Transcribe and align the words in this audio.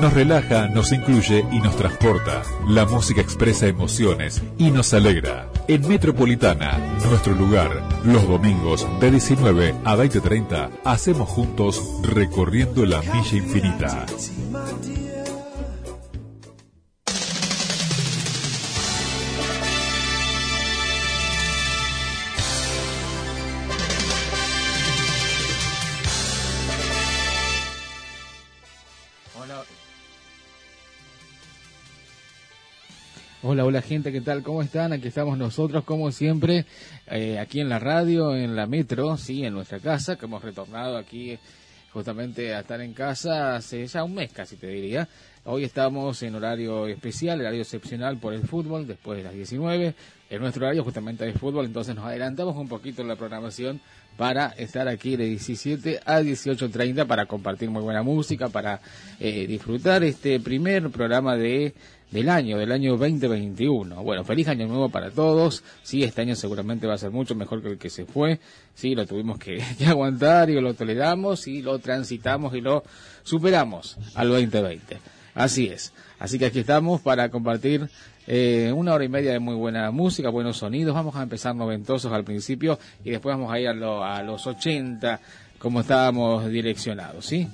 Nos 0.00 0.12
relaja, 0.14 0.68
nos 0.68 0.90
incluye 0.92 1.44
y 1.52 1.58
nos 1.60 1.76
transporta. 1.76 2.42
La 2.66 2.86
música 2.86 3.20
expresa 3.20 3.66
emociones 3.66 4.42
y 4.58 4.70
nos 4.70 4.94
alegra. 4.94 5.48
En 5.68 5.86
Metropolitana, 5.86 6.78
nuestro 7.06 7.34
lugar, 7.34 7.82
los 8.04 8.26
domingos 8.26 8.86
de 9.00 9.10
19 9.10 9.74
a 9.84 9.96
20.30, 9.96 10.70
hacemos 10.84 11.28
juntos 11.28 11.80
recorriendo 12.02 12.86
la 12.86 13.00
milla 13.02 13.36
infinita. 13.36 14.06
Hola, 33.52 33.66
hola 33.66 33.82
gente, 33.82 34.10
¿qué 34.12 34.22
tal? 34.22 34.42
¿Cómo 34.42 34.62
están? 34.62 34.94
Aquí 34.94 35.08
estamos 35.08 35.36
nosotros, 35.36 35.84
como 35.84 36.10
siempre, 36.10 36.64
eh, 37.06 37.38
aquí 37.38 37.60
en 37.60 37.68
la 37.68 37.78
radio, 37.78 38.34
en 38.34 38.56
la 38.56 38.66
metro, 38.66 39.18
sí, 39.18 39.44
en 39.44 39.52
nuestra 39.52 39.78
casa, 39.78 40.16
que 40.16 40.24
hemos 40.24 40.42
retornado 40.42 40.96
aquí 40.96 41.38
justamente 41.92 42.54
a 42.54 42.60
estar 42.60 42.80
en 42.80 42.94
casa 42.94 43.56
hace 43.56 43.86
ya 43.86 44.04
un 44.04 44.14
mes 44.14 44.32
casi 44.32 44.56
te 44.56 44.68
diría. 44.68 45.06
Hoy 45.44 45.64
estamos 45.64 46.22
en 46.22 46.34
horario 46.34 46.86
especial, 46.86 47.40
horario 47.40 47.60
excepcional 47.60 48.16
por 48.16 48.32
el 48.32 48.46
fútbol, 48.48 48.86
después 48.86 49.18
de 49.18 49.24
las 49.24 49.34
19. 49.34 49.94
En 50.30 50.40
nuestro 50.40 50.64
horario 50.64 50.82
justamente 50.82 51.26
de 51.26 51.34
fútbol, 51.34 51.66
entonces 51.66 51.94
nos 51.94 52.06
adelantamos 52.06 52.56
un 52.56 52.68
poquito 52.68 53.02
en 53.02 53.08
la 53.08 53.16
programación 53.16 53.82
para 54.16 54.46
estar 54.56 54.88
aquí 54.88 55.16
de 55.16 55.26
17 55.26 56.00
a 56.06 56.22
18.30 56.22 57.06
para 57.06 57.26
compartir 57.26 57.68
muy 57.68 57.82
buena 57.82 58.02
música, 58.02 58.48
para 58.48 58.80
eh, 59.20 59.46
disfrutar 59.46 60.04
este 60.04 60.40
primer 60.40 60.88
programa 60.88 61.36
de 61.36 61.74
del 62.12 62.28
año, 62.28 62.58
del 62.58 62.70
año 62.70 62.96
2021. 62.96 64.02
Bueno, 64.04 64.22
feliz 64.22 64.46
año 64.48 64.68
nuevo 64.68 64.90
para 64.90 65.10
todos. 65.10 65.64
Sí, 65.82 66.04
este 66.04 66.20
año 66.20 66.36
seguramente 66.36 66.86
va 66.86 66.94
a 66.94 66.98
ser 66.98 67.10
mucho 67.10 67.34
mejor 67.34 67.62
que 67.62 67.70
el 67.70 67.78
que 67.78 67.90
se 67.90 68.04
fue. 68.04 68.38
Sí, 68.74 68.94
lo 68.94 69.06
tuvimos 69.06 69.38
que, 69.38 69.62
aguantar 69.86 70.50
y 70.50 70.60
lo 70.60 70.74
toleramos 70.74 71.48
y 71.48 71.62
lo 71.62 71.78
transitamos 71.78 72.54
y 72.54 72.60
lo 72.60 72.84
superamos 73.22 73.96
al 74.14 74.28
2020. 74.28 74.98
Así 75.34 75.66
es. 75.66 75.92
Así 76.18 76.38
que 76.38 76.46
aquí 76.46 76.60
estamos 76.60 77.00
para 77.00 77.30
compartir 77.30 77.88
eh, 78.26 78.70
una 78.76 78.92
hora 78.92 79.04
y 79.04 79.08
media 79.08 79.32
de 79.32 79.38
muy 79.38 79.54
buena 79.54 79.90
música, 79.90 80.28
buenos 80.28 80.58
sonidos. 80.58 80.94
Vamos 80.94 81.16
a 81.16 81.22
empezar 81.22 81.56
noventosos 81.56 82.12
al 82.12 82.24
principio 82.24 82.78
y 83.02 83.10
después 83.10 83.34
vamos 83.34 83.50
a 83.50 83.58
ir 83.58 83.68
a, 83.68 84.16
a 84.16 84.22
los 84.22 84.46
80 84.46 85.20
como 85.58 85.80
estábamos 85.80 86.48
direccionados, 86.50 87.24
¿sí? 87.24 87.48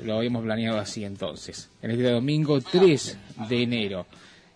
Lo 0.00 0.16
habíamos 0.16 0.42
planeado 0.42 0.78
así 0.78 1.04
entonces. 1.04 1.68
En 1.82 1.90
este 1.90 2.10
domingo 2.10 2.60
3 2.60 3.18
de 3.48 3.62
enero. 3.62 4.06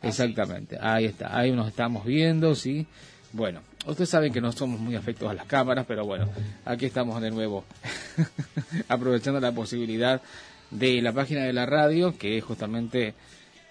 Exactamente. 0.02 0.78
Ahí 0.80 1.06
está. 1.06 1.36
Ahí 1.36 1.52
nos 1.52 1.68
estamos 1.68 2.04
viendo, 2.04 2.54
¿sí? 2.54 2.86
Bueno, 3.32 3.60
ustedes 3.86 4.08
saben 4.08 4.32
que 4.32 4.40
no 4.40 4.52
somos 4.52 4.80
muy 4.80 4.94
afectos 4.94 5.30
a 5.30 5.34
las 5.34 5.46
cámaras, 5.46 5.84
pero 5.86 6.06
bueno, 6.06 6.28
aquí 6.64 6.86
estamos 6.86 7.20
de 7.20 7.30
nuevo. 7.30 7.64
Aprovechando 8.88 9.40
la 9.40 9.52
posibilidad 9.52 10.22
de 10.70 11.02
la 11.02 11.12
página 11.12 11.44
de 11.44 11.52
la 11.52 11.66
radio, 11.66 12.16
que 12.16 12.38
es 12.38 12.44
justamente 12.44 13.14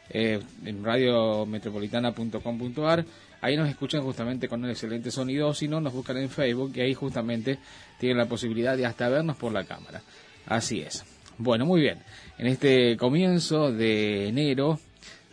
eh, 0.09 0.39
en 0.65 0.83
radiometropolitana.com.ar. 0.83 3.05
Ahí 3.41 3.57
nos 3.57 3.67
escuchan 3.69 4.03
justamente 4.03 4.47
con 4.47 4.63
un 4.63 4.69
excelente 4.69 5.09
sonido, 5.11 5.53
si 5.53 5.67
no, 5.67 5.81
nos 5.81 5.93
buscan 5.93 6.17
en 6.17 6.29
Facebook 6.29 6.71
y 6.75 6.81
ahí 6.81 6.93
justamente 6.93 7.57
tienen 7.99 8.17
la 8.17 8.25
posibilidad 8.25 8.77
de 8.77 8.85
hasta 8.85 9.09
vernos 9.09 9.37
por 9.37 9.51
la 9.51 9.65
cámara. 9.65 10.01
Así 10.47 10.81
es. 10.81 11.03
Bueno, 11.37 11.65
muy 11.65 11.81
bien. 11.81 11.99
En 12.37 12.47
este 12.47 12.95
comienzo 12.95 13.69
de 13.69 14.29
enero 14.29 14.79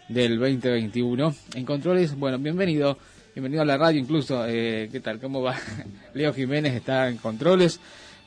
del 0.08 0.36
2021, 0.36 1.34
en 1.55 1.64
controles, 1.64 2.17
bueno, 2.17 2.39
bienvenido, 2.39 2.98
bienvenido 3.34 3.62
a 3.62 3.64
la 3.64 3.77
radio 3.77 4.00
incluso. 4.00 4.45
Eh, 4.48 4.89
¿Qué 4.91 4.98
tal? 4.98 5.20
¿Cómo 5.20 5.42
va? 5.42 5.55
Leo 6.14 6.35
Jiménez 6.35 6.74
está 6.74 7.08
en 7.08 7.18
controles. 7.18 7.79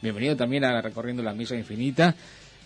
Bienvenido 0.01 0.37
también 0.37 0.63
a 0.63 0.81
Recorriendo 0.81 1.21
la 1.21 1.33
Misa 1.33 1.57
Infinita. 1.57 2.15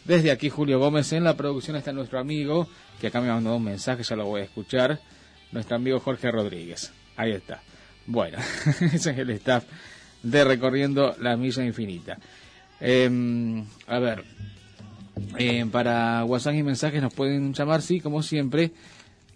Desde 0.06 0.30
aquí 0.30 0.50
Julio 0.50 0.78
Gómez 0.78 1.12
en 1.14 1.24
la 1.24 1.36
producción 1.36 1.76
está 1.76 1.92
nuestro 1.92 2.20
amigo, 2.20 2.68
que 3.02 3.08
acá 3.08 3.20
me 3.20 3.30
mandó 3.30 3.56
un 3.56 3.64
mensaje, 3.64 4.04
ya 4.04 4.16
lo 4.16 4.26
voy 4.28 4.42
a 4.42 4.44
escuchar, 4.46 5.00
nuestro 5.52 5.76
amigo 5.76 6.00
Jorge 6.00 6.30
Rodríguez. 6.30 6.92
Ahí 7.18 7.32
está. 7.32 7.64
Bueno, 8.06 8.38
ese 8.94 9.10
es 9.10 9.18
el 9.18 9.32
staff 9.32 9.66
de 10.22 10.44
Recorriendo 10.44 11.16
la 11.20 11.36
Misa 11.36 11.66
Infinita. 11.66 12.20
Em, 12.80 13.66
a 13.88 14.00
ver, 14.00 14.24
eh, 15.38 15.66
para 15.72 16.26
WhatsApp 16.26 16.56
y 16.56 16.64
mensajes 16.64 17.02
nos 17.02 17.14
pueden 17.14 17.54
llamar, 17.54 17.82
sí, 17.82 18.00
como 18.00 18.24
siempre, 18.24 18.72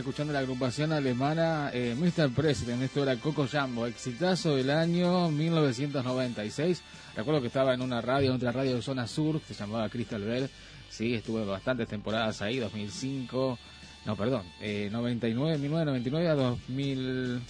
Escuchando 0.00 0.32
la 0.32 0.40
agrupación 0.40 0.92
alemana 0.92 1.70
eh, 1.72 1.94
Mr. 1.96 2.30
President, 2.30 2.82
esto 2.82 3.02
era 3.02 3.16
Coco 3.16 3.46
Jambo, 3.46 3.86
exitazo 3.86 4.56
del 4.56 4.70
año 4.70 5.30
1996. 5.30 6.82
Recuerdo 7.14 7.40
que 7.40 7.48
estaba 7.48 7.74
en 7.74 7.82
una 7.82 8.00
radio, 8.00 8.30
en 8.30 8.36
otra 8.36 8.50
radio 8.50 8.76
de 8.76 8.82
zona 8.82 9.06
sur, 9.06 9.40
que 9.40 9.54
se 9.54 9.60
llamaba 9.60 9.88
Crystal 9.88 10.22
Bell. 10.22 10.48
Sí, 10.88 11.14
estuve 11.14 11.44
bastantes 11.44 11.86
temporadas 11.88 12.40
ahí, 12.40 12.58
2005, 12.58 13.58
no, 14.06 14.16
perdón, 14.16 14.44
eh, 14.60 14.88
99, 14.90 15.58
1999 15.58 16.28
a 16.28 16.34
2000, 16.34 17.40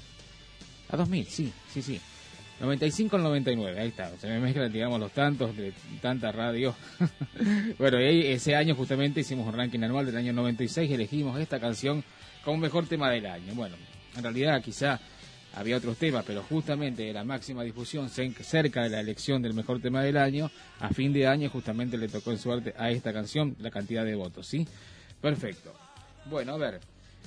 a 0.91 0.97
2000, 0.97 1.26
sí, 1.26 1.52
sí, 1.73 1.82
sí. 1.82 2.00
95 2.61 3.17
al 3.17 3.23
99, 3.23 3.81
ahí 3.81 3.88
está. 3.88 4.11
Se 4.19 4.26
me 4.26 4.38
mezclan, 4.38 4.70
digamos, 4.70 5.00
los 5.00 5.12
tantos 5.12 5.56
de 5.56 5.73
tanta 6.02 6.31
radio. 6.31 6.75
bueno, 7.79 8.00
y 8.00 8.26
ese 8.26 8.55
año 8.55 8.75
justamente 8.75 9.20
hicimos 9.20 9.47
un 9.47 9.55
ranking 9.55 9.81
anual 9.81 10.05
del 10.05 10.17
año 10.17 10.32
96 10.35 10.91
y 10.91 10.94
elegimos 10.94 11.41
esta 11.41 11.58
canción 11.58 12.05
como 12.45 12.59
mejor 12.59 12.87
tema 12.87 13.11
del 13.11 13.27
año. 13.27 13.55
Bueno, 13.55 13.77
en 14.17 14.23
realidad 14.23 14.63
quizá 14.63 15.01
había 15.55 15.77
otros 15.77 15.97
temas, 15.97 16.25
pero 16.25 16.43
justamente 16.43 17.13
la 17.13 17.25
máxima 17.25 17.65
difusión 17.65 18.09
cerca 18.09 18.83
de 18.83 18.91
la 18.91 19.01
elección 19.01 19.43
del 19.43 19.55
mejor 19.55 19.81
tema 19.81 20.03
del 20.03 20.17
año, 20.17 20.51
a 20.79 20.91
fin 20.91 21.13
de 21.13 21.27
año 21.27 21.51
justamente 21.51 21.99
le 21.99 22.09
tocó 22.09 22.31
en 22.31 22.39
suerte 22.39 22.75
a 22.79 22.91
esta 22.91 23.13
canción 23.13 23.57
la 23.59 23.71
cantidad 23.71 24.05
de 24.05 24.15
votos, 24.15 24.47
¿sí? 24.47 24.67
Perfecto. 25.21 25.75
Bueno, 26.27 26.55
a 26.55 26.57
ver. 26.57 26.81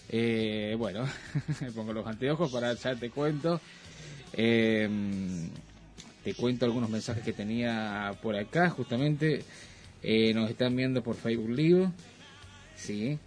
Eh, 0.10 0.76
bueno, 0.78 1.06
pongo 1.76 1.94
los 1.94 2.08
anteojos 2.08 2.52
para 2.52 2.74
ya 2.74 2.96
te 2.96 3.10
cuento. 3.10 3.60
Eh, 4.34 4.90
te 6.24 6.34
cuento 6.34 6.66
algunos 6.66 6.90
mensajes 6.90 7.24
que 7.24 7.34
tenía 7.34 8.16
por 8.22 8.36
acá, 8.36 8.70
justamente. 8.70 9.44
Eh, 10.02 10.34
nos 10.34 10.50
están 10.50 10.76
viendo 10.76 11.04
por 11.04 11.16
Facebook 11.16 11.50
Live. 11.50 11.90
Sí. 12.76 13.18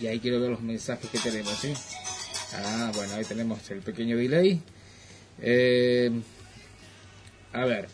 Eh, 0.00 0.04
y 0.04 0.06
ahí 0.06 0.20
quiero 0.20 0.40
ver 0.40 0.50
los 0.50 0.62
mensajes 0.62 1.10
que 1.10 1.18
tenemos, 1.18 1.54
¿sí? 1.58 1.72
Ah, 2.54 2.90
bueno, 2.94 3.14
ahí 3.14 3.24
tenemos 3.24 3.70
el 3.70 3.80
pequeño 3.80 4.16
delay. 4.16 4.60
a 7.52 7.64
ver. 7.64 7.88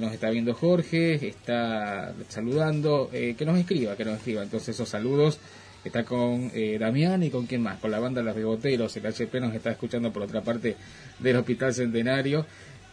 nos 0.00 0.12
está 0.12 0.30
viendo 0.30 0.54
Jorge, 0.54 1.26
está 1.26 2.14
saludando, 2.28 3.10
que 3.10 3.44
nos 3.44 3.58
escriba, 3.58 3.96
que 3.96 4.04
nos 4.04 4.18
escriba. 4.18 4.42
Entonces 4.42 4.70
esos 4.70 4.88
saludos 4.88 5.38
está 5.86 6.04
con 6.04 6.50
eh, 6.54 6.76
Damián 6.78 7.22
y 7.22 7.30
con 7.30 7.46
quién 7.46 7.62
más, 7.62 7.78
con 7.78 7.90
la 7.90 7.98
banda 7.98 8.22
Los 8.22 8.36
Riboteros, 8.36 8.96
el 8.96 9.06
HP 9.06 9.40
nos 9.40 9.54
está 9.54 9.70
escuchando 9.70 10.12
por 10.12 10.22
otra 10.22 10.42
parte 10.42 10.76
del 11.18 11.36
Hospital 11.36 11.72
Centenario 11.74 12.46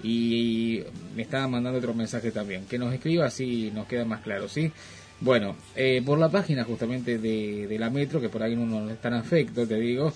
y 0.04 0.84
me 1.16 1.24
estaba 1.24 1.48
mandando 1.48 1.80
otro 1.80 1.94
mensaje 1.94 2.32
también, 2.32 2.66
que 2.66 2.78
nos 2.78 2.94
escriba 2.94 3.26
así 3.26 3.72
nos 3.74 3.88
queda 3.88 4.06
más 4.06 4.22
claro, 4.22 4.48
¿sí? 4.48 4.72
Bueno, 5.24 5.56
eh, 5.74 6.02
por 6.06 6.20
la 6.20 6.28
página 6.28 6.66
justamente 6.66 7.18
de, 7.18 7.78
la 7.80 7.90
Metro, 7.90 8.20
que 8.20 8.28
por 8.28 8.44
ahí 8.44 8.56
uno 8.56 8.82
no 8.82 8.90
está 8.90 9.08
en 9.08 9.14
afecto, 9.14 9.66
te 9.66 9.80
digo, 9.80 10.12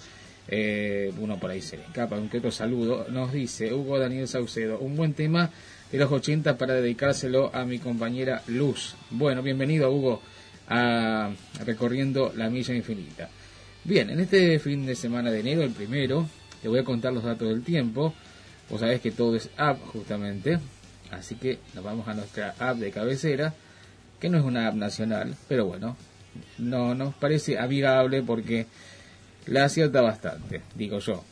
eh, 0.49 1.13
uno 1.21 1.39
por 1.39 1.49
ahí 1.49 1.61
se 1.61 1.77
le 1.77 1.83
escapa, 1.83 2.17
un 2.17 2.27
que 2.27 2.39
otro 2.39 2.51
saludo, 2.51 3.05
nos 3.09 3.31
dice 3.31 3.73
Hugo 3.73 3.99
Daniel 3.99 4.27
Saucedo, 4.27 4.79
un 4.79 4.97
buen 4.97 5.13
tema 5.13 5.49
de 5.93 5.97
los 5.97 6.11
80 6.11 6.57
para 6.57 6.73
dedicárselo 6.73 7.55
a 7.55 7.63
mi 7.63 7.79
compañera 7.79 8.43
Luz. 8.47 8.95
Bueno, 9.09 9.41
bienvenido 9.41 9.89
Hugo 9.89 10.21
a 10.67 11.31
recorriendo 11.63 12.33
la 12.35 12.49
milla 12.49 12.75
infinita. 12.75 13.29
Bien, 13.85 14.09
en 14.09 14.19
este 14.19 14.59
fin 14.59 14.85
de 14.85 14.95
semana 14.95 15.31
de 15.31 15.39
enero, 15.39 15.63
el 15.63 15.71
primero, 15.71 16.27
te 16.61 16.67
voy 16.67 16.79
a 16.79 16.83
contar 16.83 17.13
los 17.13 17.23
datos 17.23 17.47
del 17.47 17.63
tiempo. 17.63 18.13
Vos 18.69 18.81
sabés 18.81 18.99
que 18.99 19.11
todo 19.11 19.37
es 19.37 19.51
app 19.55 19.79
justamente, 19.85 20.59
así 21.11 21.35
que 21.35 21.59
nos 21.75 21.85
vamos 21.85 22.09
a 22.09 22.13
nuestra 22.13 22.55
app 22.59 22.75
de 22.75 22.91
cabecera, 22.91 23.53
que 24.19 24.29
no 24.29 24.37
es 24.37 24.43
una 24.43 24.67
app 24.67 24.75
nacional, 24.75 25.35
pero 25.47 25.65
bueno, 25.65 25.95
no 26.57 26.95
nos 26.95 27.13
parece 27.15 27.57
amigable 27.57 28.23
porque 28.23 28.65
la 29.45 29.65
acierta 29.65 30.01
bastante, 30.01 30.61
digo 30.75 30.99
yo, 30.99 31.23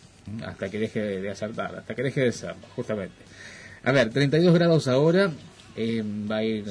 hasta 0.46 0.70
que 0.70 0.80
deje 0.80 1.00
de 1.00 1.30
acertar, 1.30 1.76
hasta 1.76 1.96
que 1.96 2.04
deje 2.04 2.22
de 2.22 2.32
serlo, 2.32 2.66
justamente. 2.76 3.16
A 3.84 3.92
ver, 3.92 4.10
32 4.10 4.54
grados 4.54 4.88
ahora, 4.88 5.32
eh, 5.76 6.04
va 6.30 6.38
a 6.38 6.44
ir 6.44 6.66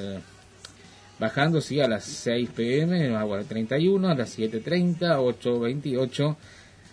bajando 1.18 1.61
sí 1.61 1.80
a 1.80 1.88
las 1.88 2.04
6 2.04 2.50
pm, 2.54 3.16
a 3.16 3.25
las 3.25 3.47
31, 3.47 4.09
a 4.09 4.14
las 4.14 4.38
7.30, 4.38 4.99
8.28, 4.99 6.37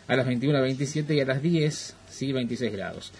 a 0.07 0.15
las 0.15 0.27
21.27 0.27 1.15
y 1.15 1.19
a 1.21 1.25
las 1.25 1.41
10, 1.41 1.95
sí, 2.09 2.31
26 2.31 2.71
grados. 2.71 3.11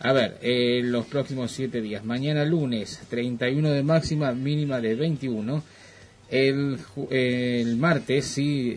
A 0.00 0.12
ver, 0.12 0.38
eh, 0.42 0.82
los 0.84 1.06
próximos 1.06 1.52
7 1.52 1.80
días. 1.80 2.04
Mañana 2.04 2.44
lunes, 2.44 3.00
31 3.08 3.70
de 3.70 3.82
máxima, 3.82 4.32
mínima 4.32 4.80
de 4.80 4.94
21. 4.94 5.62
El, 6.30 6.78
el 7.10 7.76
martes, 7.76 8.26
sí, 8.26 8.76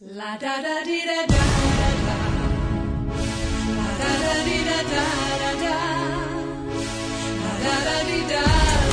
La 0.00 0.36
da 0.38 0.60
da 0.62 0.82
di 0.82 1.00
da 1.04 1.26
da 1.26 1.36
da 2.06 2.18
La 3.76 3.88
da 3.98 4.12
da 4.22 4.34
di 4.44 4.64
da 4.64 4.82
da 4.82 5.04
da 5.60 5.74
La 6.14 6.19
da 7.62 7.74
da 7.86 7.96
di 8.08 8.20
da 8.30 8.89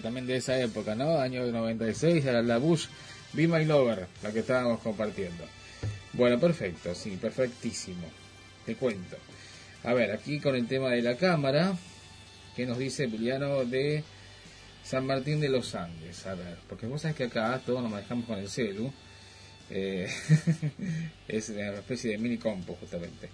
también 0.00 0.26
de 0.26 0.36
esa 0.36 0.58
época, 0.60 0.94
¿no? 0.94 1.18
Año 1.18 1.44
96, 1.44 2.24
era 2.24 2.42
la 2.42 2.58
Bush 2.58 2.86
Be 3.32 3.48
My 3.48 3.64
Lover, 3.64 4.06
la 4.22 4.32
que 4.32 4.40
estábamos 4.40 4.80
compartiendo. 4.80 5.44
Bueno, 6.12 6.38
perfecto, 6.38 6.94
sí, 6.94 7.18
perfectísimo. 7.20 8.06
Te 8.64 8.76
cuento. 8.76 9.16
A 9.84 9.92
ver, 9.94 10.12
aquí 10.12 10.38
con 10.38 10.54
el 10.54 10.68
tema 10.68 10.90
de 10.90 11.02
la 11.02 11.16
cámara, 11.16 11.76
que 12.54 12.66
nos 12.66 12.78
dice 12.78 13.04
Emiliano 13.04 13.64
de 13.64 14.04
San 14.84 15.06
Martín 15.06 15.40
de 15.40 15.48
los 15.48 15.74
Andes. 15.74 16.26
A 16.26 16.34
ver, 16.34 16.58
porque 16.68 16.86
vos 16.86 17.02
sabés 17.02 17.16
que 17.16 17.24
acá 17.24 17.60
todos 17.64 17.82
nos 17.82 17.90
manejamos 17.90 18.26
con 18.26 18.38
el 18.38 18.48
celu. 18.48 18.92
Eh, 19.70 20.08
es 21.28 21.48
una 21.48 21.72
especie 21.74 22.12
de 22.12 22.18
mini 22.18 22.36
compo, 22.36 22.76
justamente. 22.78 23.28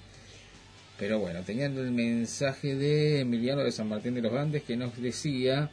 Pero 0.98 1.18
bueno, 1.18 1.42
teniendo 1.44 1.82
el 1.82 1.90
mensaje 1.92 2.74
de 2.74 3.20
Emiliano 3.20 3.62
de 3.62 3.72
San 3.72 3.88
Martín 3.88 4.14
de 4.14 4.22
los 4.22 4.32
Andes 4.32 4.62
que 4.62 4.76
nos 4.76 4.96
decía 5.00 5.70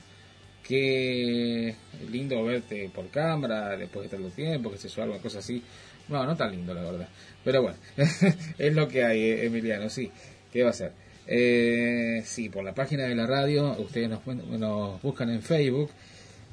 que 0.68 1.76
lindo 2.12 2.44
verte 2.44 2.90
por 2.94 3.08
cámara 3.10 3.78
después 3.78 4.10
de 4.10 4.18
tanto 4.18 4.34
tiempo, 4.34 4.72
que 4.72 4.78
se 4.78 4.90
yo, 4.90 5.04
alguna 5.04 5.22
cosa 5.22 5.40
así. 5.40 5.62
No, 6.08 6.26
no 6.26 6.36
tan 6.36 6.52
lindo 6.52 6.74
la 6.74 6.84
verdad. 6.84 7.10
Pero 7.44 7.62
bueno, 7.62 7.78
es 8.58 8.74
lo 8.74 8.88
que 8.88 9.04
hay, 9.04 9.22
eh, 9.22 9.46
Emiliano, 9.46 9.90
sí. 9.90 10.12
¿Qué 10.52 10.64
va 10.64 10.70
a 10.70 10.74
ser? 10.74 10.92
Eh, 11.28 12.22
sí, 12.26 12.50
por 12.50 12.64
la 12.64 12.74
página 12.74 13.04
de 13.04 13.16
la 13.16 13.26
radio, 13.26 13.76
ustedes 13.80 14.10
nos, 14.10 14.26
nos 14.26 15.02
buscan 15.02 15.30
en 15.30 15.42
Facebook 15.42 15.90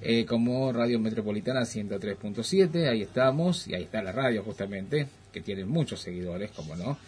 eh, 0.00 0.26
como 0.26 0.73
Radio 0.73 0.99
Metropolitana 0.99 1.61
103.7, 1.61 2.88
ahí 2.88 3.02
estamos, 3.02 3.69
y 3.69 3.75
ahí 3.75 3.85
está 3.85 4.02
la 4.02 4.12
radio 4.12 4.42
justamente, 4.42 5.07
que 5.33 5.40
tiene 5.40 5.64
muchos 5.64 6.00
seguidores, 6.00 6.50
como 6.50 6.75
no, 6.75 6.99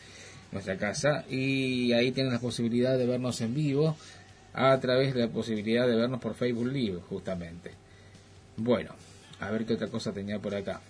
nuestra 0.53 0.77
casa, 0.77 1.25
y 1.29 1.93
ahí 1.93 2.13
tienen 2.13 2.33
la 2.33 2.39
posibilidad 2.39 2.97
de 2.97 3.07
vernos 3.07 3.41
en 3.41 3.55
vivo 3.55 3.97
a 4.55 4.79
través 4.79 5.15
de 5.15 5.21
la 5.21 5.29
posibilidad 5.29 5.87
de 5.87 5.97
vernos 5.97 6.21
por 6.21 6.35
Facebook 6.35 6.69
Live, 6.69 7.01
justamente. 7.09 7.73
Bueno, 8.57 8.95
a 9.41 9.51
ver 9.51 9.67
qué 9.67 9.75
otra 9.75 9.89
cosa 9.89 10.13
tenía 10.13 10.39
por 10.39 10.55
acá. 10.55 10.81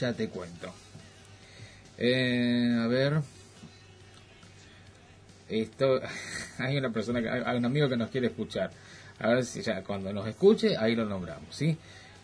Ya 0.00 0.12
te 0.14 0.28
cuento. 0.28 0.72
Eh, 1.98 2.76
a 2.82 2.86
ver. 2.86 3.20
Esto, 5.48 6.00
hay 6.58 6.78
una 6.78 6.90
persona, 6.90 7.20
hay 7.46 7.58
un 7.58 7.66
amigo 7.66 7.88
que 7.88 7.96
nos 7.96 8.08
quiere 8.08 8.28
escuchar. 8.28 8.70
A 9.18 9.28
ver 9.28 9.44
si 9.44 9.60
ya 9.62 9.82
cuando 9.84 10.12
nos 10.12 10.26
escuche, 10.26 10.76
ahí 10.78 10.96
lo 10.96 11.04
nombramos, 11.04 11.54
¿sí? 11.54 11.76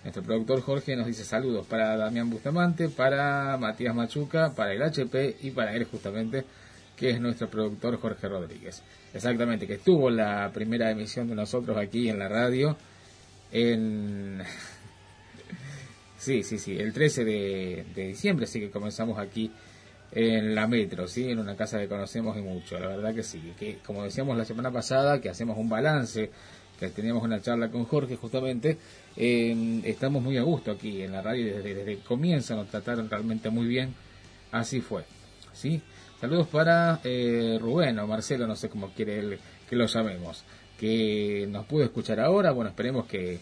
Nuestro 0.03 0.23
productor 0.23 0.63
Jorge 0.63 0.97
nos 0.97 1.07
dice 1.07 1.25
saludos 1.25 1.67
para 1.67 1.95
Damián 1.97 2.31
Bustamante, 2.31 2.89
para 2.89 3.59
Matías 3.59 3.95
Machuca, 3.95 4.55
para 4.55 4.73
el 4.73 4.83
HP 4.83 5.37
y 5.43 5.51
para 5.51 5.75
él 5.75 5.85
justamente, 5.85 6.47
que 6.97 7.11
es 7.11 7.21
nuestro 7.21 7.51
productor 7.51 8.01
Jorge 8.01 8.27
Rodríguez. 8.27 8.83
Exactamente, 9.13 9.67
que 9.67 9.75
estuvo 9.75 10.09
la 10.09 10.51
primera 10.53 10.91
emisión 10.91 11.29
de 11.29 11.35
nosotros 11.35 11.77
aquí 11.77 12.09
en 12.09 12.19
la 12.19 12.29
radio 12.29 12.77
en... 13.53 14.43
Sí, 16.19 16.43
sí, 16.43 16.59
sí, 16.59 16.77
el 16.77 16.93
13 16.93 17.25
de, 17.25 17.85
diciembre, 17.95 18.45
así 18.45 18.61
que 18.61 18.69
comenzamos 18.69 19.19
aquí 19.19 19.51
en 20.13 20.55
la 20.55 20.67
metro, 20.67 21.09
¿sí? 21.09 21.31
En 21.31 21.39
una 21.39 21.57
casa 21.57 21.79
que 21.79 21.89
conocemos 21.89 22.37
y 22.37 22.43
mucho, 22.43 22.79
la 22.79 22.89
verdad 22.89 23.15
que 23.15 23.23
sí. 23.23 23.55
Que 23.59 23.79
como 23.79 24.05
decíamos 24.05 24.37
la 24.37 24.45
semana 24.45 24.71
pasada, 24.71 25.19
que 25.23 25.31
hacemos 25.31 25.57
un 25.57 25.71
balance, 25.71 26.31
que 26.79 26.91
teníamos 26.91 27.23
una 27.23 27.41
charla 27.41 27.71
con 27.71 27.87
Jorge 27.87 28.17
justamente, 28.17 28.77
eh, 29.17 29.81
estamos 29.85 30.23
muy 30.23 30.37
a 30.37 30.43
gusto 30.43 30.73
aquí 30.73 31.01
en 31.01 31.13
la 31.13 31.23
radio 31.23 31.57
desde, 31.57 31.75
desde 31.75 31.93
el 31.93 32.01
comienzo, 32.01 32.55
nos 32.55 32.69
trataron 32.69 33.09
realmente 33.09 33.49
muy 33.49 33.67
bien, 33.67 33.95
así 34.53 34.83
fue, 34.83 35.05
¿sí? 35.55 35.81
Saludos 36.21 36.49
para 36.49 37.01
eh, 37.03 37.57
Rubén 37.59 37.99
o 37.99 38.07
Marcelo, 38.07 38.47
no 38.47 38.55
sé 38.55 38.69
cómo 38.69 38.91
quiere 38.91 39.19
él 39.21 39.39
que 39.67 39.75
lo 39.75 39.87
llamemos, 39.87 40.45
que 40.79 41.47
nos 41.49 41.65
pudo 41.65 41.83
escuchar 41.85 42.21
ahora. 42.21 42.51
Bueno, 42.51 42.69
esperemos 42.69 43.07
que, 43.07 43.39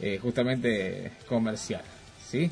eh, 0.00 0.18
justamente 0.20 1.12
comercial, 1.26 1.82
¿sí? 2.28 2.50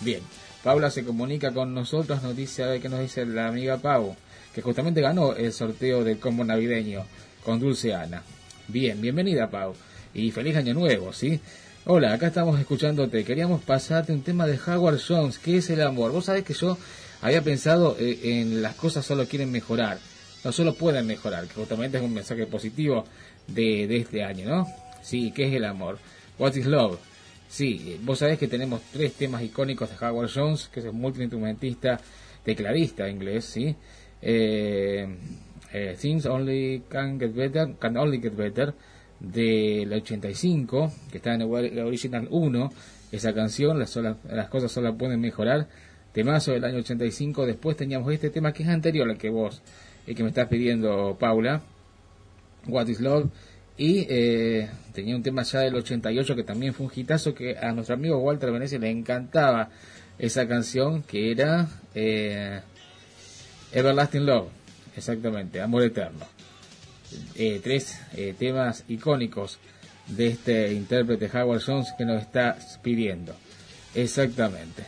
Bien, 0.00 0.20
Paula 0.62 0.90
se 0.90 1.04
comunica 1.04 1.52
con 1.52 1.72
nosotros, 1.72 2.22
nos 2.22 2.36
dice, 2.36 2.80
que 2.80 2.88
nos 2.88 3.00
dice 3.00 3.24
la 3.24 3.48
amiga 3.48 3.78
Pau, 3.78 4.14
que 4.54 4.60
justamente 4.60 5.00
ganó 5.00 5.34
el 5.34 5.52
sorteo 5.52 6.04
del 6.04 6.18
combo 6.18 6.44
navideño 6.44 7.04
con 7.44 7.60
Dulce 7.60 7.94
Ana. 7.94 8.22
Bien, 8.68 9.00
bienvenida 9.00 9.50
Pau 9.50 9.74
y 10.14 10.30
feliz 10.30 10.56
año 10.56 10.74
nuevo, 10.74 11.12
¿sí? 11.12 11.40
Hola, 11.86 12.12
acá 12.12 12.28
estamos 12.28 12.58
escuchándote. 12.58 13.24
Queríamos 13.24 13.62
pasarte 13.62 14.12
un 14.12 14.22
tema 14.22 14.46
de 14.46 14.58
Howard 14.58 15.00
Jones, 15.06 15.38
que 15.38 15.56
es 15.56 15.70
el 15.70 15.82
amor. 15.82 16.12
Vos 16.12 16.26
sabés 16.26 16.44
que 16.44 16.54
yo 16.54 16.76
había 17.22 17.42
pensado 17.42 17.96
eh, 17.98 18.18
en 18.22 18.62
las 18.62 18.74
cosas 18.74 19.04
solo 19.04 19.26
quieren 19.26 19.50
mejorar, 19.50 19.98
no 20.44 20.52
solo 20.52 20.74
pueden 20.74 21.06
mejorar, 21.06 21.46
que 21.46 21.54
justamente 21.54 21.98
es 21.98 22.02
un 22.02 22.14
mensaje 22.14 22.46
positivo 22.46 23.04
de, 23.46 23.86
de 23.86 23.96
este 23.98 24.24
año, 24.24 24.48
¿no? 24.48 24.66
Sí, 25.02 25.32
¿qué 25.32 25.48
es 25.48 25.54
el 25.54 25.64
amor? 25.64 25.98
What 26.38 26.54
is 26.54 26.66
love? 26.66 26.98
Sí, 27.48 27.98
vos 28.02 28.18
sabés 28.18 28.38
que 28.38 28.48
tenemos 28.48 28.80
tres 28.92 29.14
temas 29.14 29.42
icónicos 29.42 29.90
de 29.90 30.06
Howard 30.06 30.30
Jones, 30.32 30.68
que 30.72 30.80
es 30.80 30.86
un 30.86 31.00
multiinstrumentista, 31.00 32.00
tecladista 32.44 33.08
inglés, 33.08 33.44
¿sí? 33.44 33.74
Eh, 34.22 35.06
eh, 35.72 35.96
things 36.00 36.26
only 36.26 36.82
can 36.88 37.18
get 37.18 37.34
better, 37.34 37.74
can 37.78 37.96
only 37.96 38.20
get 38.20 38.36
better 38.36 38.74
del 39.20 39.92
85, 39.92 40.92
que 41.10 41.18
está 41.18 41.34
en 41.34 41.42
el 41.42 41.78
original 41.80 42.26
1, 42.30 42.72
esa 43.12 43.34
canción, 43.34 43.78
las, 43.78 43.96
las 43.96 44.48
cosas 44.48 44.72
solo 44.72 44.96
pueden 44.96 45.20
mejorar. 45.20 45.68
Temazo 46.12 46.52
del 46.52 46.64
año 46.64 46.78
85, 46.78 47.46
después 47.46 47.76
teníamos 47.76 48.12
este 48.12 48.30
tema 48.30 48.52
que 48.52 48.64
es 48.64 48.68
anterior 48.68 49.08
al 49.08 49.16
que 49.16 49.30
vos, 49.30 49.62
el 50.06 50.16
que 50.16 50.22
me 50.24 50.30
estás 50.30 50.48
pidiendo, 50.48 51.16
Paula, 51.20 51.62
What 52.66 52.88
is 52.88 53.00
Love, 53.00 53.30
y 53.76 54.06
eh, 54.10 54.68
tenía 54.92 55.14
un 55.14 55.22
tema 55.22 55.42
ya 55.42 55.60
del 55.60 55.74
88 55.76 56.34
que 56.34 56.42
también 56.42 56.74
fue 56.74 56.86
un 56.86 56.92
hitazo 56.94 57.32
que 57.32 57.56
a 57.56 57.72
nuestro 57.72 57.94
amigo 57.94 58.18
Walter 58.18 58.50
Venecia 58.50 58.78
le 58.78 58.90
encantaba 58.90 59.70
esa 60.18 60.46
canción 60.46 61.02
que 61.02 61.30
era 61.30 61.68
eh, 61.94 62.60
Everlasting 63.72 64.26
Love, 64.26 64.48
exactamente, 64.96 65.60
Amor 65.60 65.84
Eterno. 65.84 66.39
Eh, 67.34 67.60
tres 67.62 68.00
eh, 68.14 68.34
temas 68.38 68.84
icónicos 68.88 69.58
de 70.06 70.28
este 70.28 70.72
intérprete 70.72 71.30
Howard 71.36 71.62
Jones 71.64 71.94
que 71.96 72.04
nos 72.04 72.22
está 72.22 72.56
pidiendo. 72.82 73.34
Exactamente. 73.94 74.84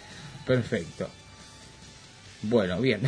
Perfecto. 0.47 1.09
Bueno, 2.43 2.81
bien. 2.81 3.03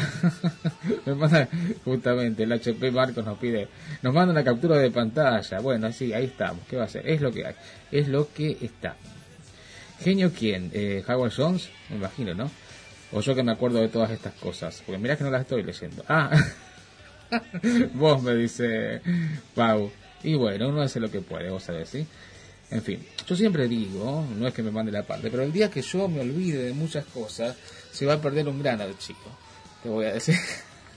me 1.06 1.14
manda 1.14 1.48
justamente 1.84 2.44
el 2.44 2.52
HP 2.52 2.90
Marcos 2.92 3.24
nos 3.24 3.36
pide, 3.38 3.68
nos 4.02 4.14
manda 4.14 4.32
una 4.32 4.44
captura 4.44 4.78
de 4.78 4.90
pantalla. 4.90 5.58
Bueno, 5.60 5.92
sí, 5.92 6.12
ahí 6.12 6.26
estamos. 6.26 6.64
¿Qué 6.68 6.76
va 6.76 6.84
a 6.84 6.88
ser? 6.88 7.08
Es 7.08 7.20
lo 7.20 7.32
que 7.32 7.46
hay. 7.46 7.54
Es 7.90 8.08
lo 8.08 8.32
que 8.32 8.56
está. 8.60 8.96
Genio 10.00 10.32
quién? 10.32 10.70
Eh, 10.72 11.02
Howard 11.08 11.32
Jones, 11.36 11.68
me 11.90 11.96
imagino, 11.96 12.34
¿no? 12.34 12.50
O 13.12 13.20
yo 13.20 13.34
que 13.34 13.42
me 13.42 13.52
acuerdo 13.52 13.80
de 13.80 13.88
todas 13.88 14.10
estas 14.10 14.34
cosas. 14.34 14.82
Porque 14.86 15.00
mirá 15.00 15.16
que 15.16 15.24
no 15.24 15.30
las 15.30 15.42
estoy 15.42 15.62
leyendo. 15.62 16.04
Ah. 16.08 16.30
vos 17.94 18.22
me 18.22 18.34
dice 18.34 19.00
Pau. 19.54 19.90
Y 20.22 20.34
bueno, 20.34 20.68
uno 20.68 20.82
hace 20.82 21.00
lo 21.00 21.10
que 21.10 21.20
puede, 21.20 21.50
vos 21.50 21.64
sabés, 21.64 21.88
¿sí? 21.90 22.06
En 22.70 22.82
fin, 22.82 23.06
yo 23.26 23.36
siempre 23.36 23.68
digo, 23.68 24.26
no 24.36 24.48
es 24.48 24.54
que 24.54 24.62
me 24.62 24.70
mande 24.70 24.90
la 24.90 25.02
parte, 25.02 25.30
pero 25.30 25.42
el 25.42 25.52
día 25.52 25.70
que 25.70 25.82
yo 25.82 26.08
me 26.08 26.20
olvide 26.20 26.64
de 26.64 26.72
muchas 26.72 27.04
cosas, 27.06 27.56
se 27.92 28.06
va 28.06 28.14
a 28.14 28.20
perder 28.20 28.48
un 28.48 28.60
gran 28.60 28.80
archivo. 28.80 29.18
Te 29.82 29.88
voy 29.88 30.06
a 30.06 30.14
decir. 30.14 30.34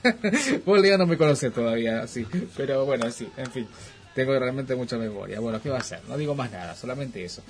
vos 0.66 0.82
ya 0.84 0.98
no 0.98 1.06
me 1.06 1.18
conoces 1.18 1.54
todavía, 1.54 2.08
sí. 2.08 2.26
Pero 2.56 2.86
bueno, 2.86 3.12
sí, 3.12 3.30
en 3.36 3.52
fin. 3.52 3.68
Tengo 4.16 4.38
realmente 4.40 4.76
mucha 4.76 4.98
memoria. 4.98 5.40
Bueno, 5.40 5.62
¿qué 5.62 5.70
va 5.70 5.78
a 5.78 5.82
hacer? 5.82 6.00
No 6.08 6.18
digo 6.18 6.34
más 6.34 6.52
nada, 6.52 6.74
solamente 6.74 7.24
eso. 7.24 7.44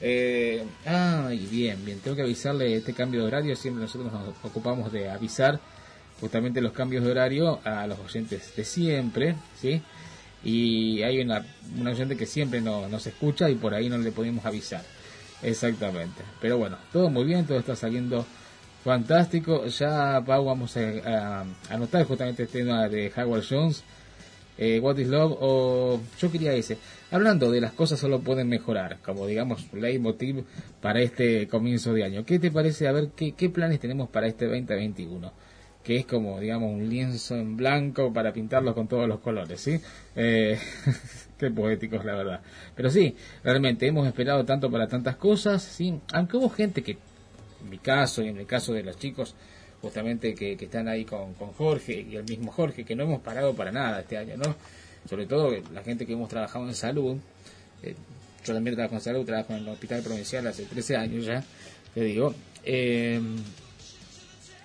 Eh, 0.00 0.64
ay, 0.84 1.48
bien, 1.50 1.84
bien. 1.84 1.98
Tengo 1.98 2.14
que 2.14 2.22
avisarle 2.22 2.76
este 2.76 2.92
cambio 2.92 3.22
de 3.22 3.26
horario. 3.26 3.56
Siempre 3.56 3.82
nosotros 3.82 4.12
nos 4.12 4.28
ocupamos 4.44 4.92
de 4.92 5.10
avisar 5.10 5.58
justamente 6.22 6.60
los 6.60 6.70
cambios 6.70 7.02
de 7.02 7.10
horario 7.10 7.58
a 7.64 7.84
los 7.88 7.98
oyentes 7.98 8.54
de 8.54 8.64
siempre, 8.64 9.34
¿sí? 9.60 9.82
Y 10.44 11.02
hay 11.02 11.20
una, 11.20 11.44
una 11.76 11.90
oyente 11.90 12.16
que 12.16 12.26
siempre 12.26 12.60
no, 12.60 12.88
nos 12.88 13.04
escucha 13.08 13.50
y 13.50 13.56
por 13.56 13.74
ahí 13.74 13.88
no 13.88 13.98
le 13.98 14.12
podemos 14.12 14.46
avisar. 14.46 14.84
Exactamente. 15.42 16.22
Pero 16.40 16.58
bueno, 16.58 16.78
todo 16.92 17.10
muy 17.10 17.24
bien, 17.24 17.44
todo 17.44 17.58
está 17.58 17.74
saliendo 17.74 18.24
fantástico. 18.84 19.66
Ya, 19.66 20.22
Pau, 20.24 20.44
vamos 20.44 20.76
a, 20.76 21.44
anotar 21.68 22.04
justamente 22.04 22.44
este 22.44 22.60
tema 22.60 22.88
de 22.88 23.12
Howard 23.16 23.42
Jones. 23.48 23.82
eh, 24.58 24.78
What 24.78 24.98
is 24.98 25.08
Love 25.08 25.36
o 25.40 26.00
yo 26.20 26.30
quería 26.30 26.52
ese. 26.52 26.78
Hablando 27.10 27.50
de 27.50 27.60
las 27.60 27.72
cosas 27.72 27.98
solo 27.98 28.20
pueden 28.20 28.48
mejorar, 28.48 28.98
como 29.04 29.26
digamos 29.26 29.72
leitmotiv 29.72 30.44
para 30.80 31.00
este 31.00 31.48
comienzo 31.48 31.92
de 31.94 32.04
año. 32.04 32.24
¿Qué 32.24 32.38
te 32.38 32.52
parece? 32.52 32.86
A 32.86 32.92
ver, 32.92 33.08
¿qué, 33.16 33.32
qué 33.32 33.50
planes 33.50 33.80
tenemos 33.80 34.08
para 34.08 34.28
este 34.28 34.46
2021? 34.46 35.51
Que 35.82 35.96
es 35.96 36.06
como, 36.06 36.38
digamos, 36.38 36.72
un 36.72 36.88
lienzo 36.88 37.36
en 37.36 37.56
blanco 37.56 38.12
para 38.12 38.32
pintarlo 38.32 38.74
con 38.74 38.86
todos 38.86 39.08
los 39.08 39.20
colores, 39.20 39.60
¿sí? 39.60 39.80
Eh, 40.14 40.58
qué 41.38 41.50
poéticos, 41.50 42.04
la 42.04 42.14
verdad. 42.14 42.40
Pero 42.74 42.88
sí, 42.90 43.16
realmente 43.42 43.86
hemos 43.86 44.06
esperado 44.06 44.44
tanto 44.44 44.70
para 44.70 44.86
tantas 44.86 45.16
cosas, 45.16 45.62
¿sí? 45.62 45.98
Aunque 46.12 46.36
hubo 46.36 46.50
gente 46.50 46.82
que, 46.82 46.92
en 46.92 47.70
mi 47.70 47.78
caso 47.78 48.22
y 48.22 48.28
en 48.28 48.38
el 48.38 48.46
caso 48.46 48.72
de 48.72 48.84
los 48.84 48.96
chicos, 48.96 49.34
justamente 49.80 50.34
que, 50.34 50.52
están 50.52 50.86
ahí 50.86 51.04
con, 51.04 51.34
con, 51.34 51.52
Jorge 51.52 52.06
y 52.08 52.14
el 52.14 52.24
mismo 52.24 52.52
Jorge, 52.52 52.84
que 52.84 52.94
no 52.94 53.02
hemos 53.02 53.20
parado 53.20 53.52
para 53.54 53.72
nada 53.72 54.00
este 54.00 54.16
año, 54.16 54.36
¿no? 54.36 54.54
Sobre 55.08 55.26
todo 55.26 55.50
la 55.74 55.82
gente 55.82 56.06
que 56.06 56.12
hemos 56.12 56.28
trabajado 56.28 56.68
en 56.68 56.74
salud. 56.74 57.16
Eh, 57.82 57.96
yo 58.44 58.54
también 58.54 58.76
trabajo 58.76 58.94
en 58.94 59.00
salud, 59.00 59.26
trabajo 59.26 59.52
en 59.52 59.60
el 59.60 59.68
hospital 59.68 60.02
provincial 60.02 60.46
hace 60.46 60.64
13 60.64 60.96
años 60.96 61.26
ya, 61.26 61.44
te 61.94 62.02
digo. 62.02 62.32
Eh, 62.64 63.20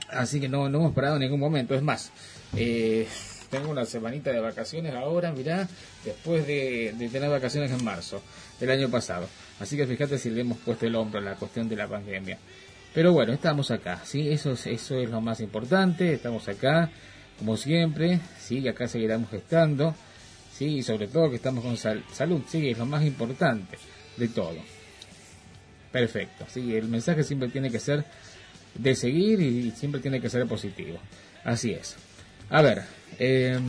así 0.09 0.39
que 0.39 0.49
no, 0.49 0.69
no 0.69 0.79
hemos 0.79 0.93
parado 0.93 1.15
en 1.15 1.21
ningún 1.21 1.39
momento. 1.39 1.75
Es 1.75 1.81
más, 1.81 2.11
eh, 2.55 3.07
tengo 3.49 3.69
una 3.69 3.85
semanita 3.85 4.31
de 4.31 4.39
vacaciones 4.39 4.93
ahora, 4.93 5.31
mirá, 5.31 5.67
después 6.03 6.45
de, 6.45 6.93
tener 7.11 7.29
vacaciones 7.29 7.71
en 7.71 7.83
marzo 7.83 8.21
del 8.59 8.71
año 8.71 8.89
pasado. 8.89 9.27
Así 9.59 9.77
que 9.77 9.87
fíjate 9.87 10.17
si 10.17 10.29
le 10.29 10.41
hemos 10.41 10.57
puesto 10.59 10.85
el 10.85 10.95
hombro 10.95 11.19
a 11.19 11.23
la 11.23 11.35
cuestión 11.35 11.69
de 11.69 11.75
la 11.75 11.87
pandemia. 11.87 12.37
Pero 12.93 13.13
bueno, 13.13 13.33
estamos 13.33 13.69
acá, 13.71 14.01
¿sí? 14.03 14.29
Eso 14.29 14.53
es, 14.53 14.65
eso 14.67 14.95
es 14.95 15.09
lo 15.09 15.21
más 15.21 15.39
importante, 15.39 16.13
estamos 16.13 16.47
acá, 16.47 16.89
como 17.37 17.55
siempre, 17.57 18.19
¿sí? 18.39 18.59
Y 18.59 18.67
acá 18.67 18.87
seguiremos 18.87 19.31
estando, 19.33 19.95
¿sí? 20.53 20.77
Y 20.77 20.83
sobre 20.83 21.07
todo 21.07 21.29
que 21.29 21.35
estamos 21.35 21.63
con 21.63 21.77
salud, 21.77 22.41
¿sí? 22.47 22.69
Es 22.69 22.77
lo 22.77 22.85
más 22.85 23.03
importante 23.03 23.77
de 24.17 24.27
todo. 24.29 24.57
Perfecto, 25.91 26.45
¿sí? 26.49 26.75
El 26.75 26.87
mensaje 26.87 27.23
siempre 27.23 27.49
tiene 27.49 27.69
que 27.69 27.79
ser 27.79 28.03
de 28.77 28.95
seguir 28.95 29.41
y 29.41 29.71
siempre 29.71 30.01
tiene 30.01 30.21
que 30.21 30.29
ser 30.29 30.45
positivo. 30.47 30.99
Así 31.43 31.71
es. 31.71 31.95
A 32.49 32.61
ver, 32.61 32.83
eh, 33.19 33.59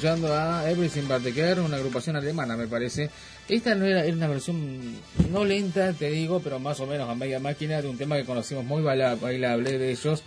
escuchando 0.00 0.34
a 0.34 0.70
Everything 0.70 1.06
But 1.06 1.22
The 1.22 1.34
Care, 1.34 1.60
una 1.60 1.76
agrupación 1.76 2.16
alemana, 2.16 2.56
me 2.56 2.66
parece. 2.66 3.10
Esta 3.46 3.74
no 3.74 3.84
era, 3.84 4.10
una 4.10 4.28
versión 4.28 4.96
no 5.30 5.44
lenta, 5.44 5.92
te 5.92 6.10
digo, 6.10 6.40
pero 6.40 6.58
más 6.58 6.80
o 6.80 6.86
menos 6.86 7.06
a 7.06 7.14
media 7.14 7.38
máquina 7.38 7.82
de 7.82 7.88
un 7.88 7.98
tema 7.98 8.16
que 8.16 8.24
conocimos 8.24 8.64
muy 8.64 8.80
bailable 8.80 9.78
de 9.78 9.90
ellos, 9.90 10.22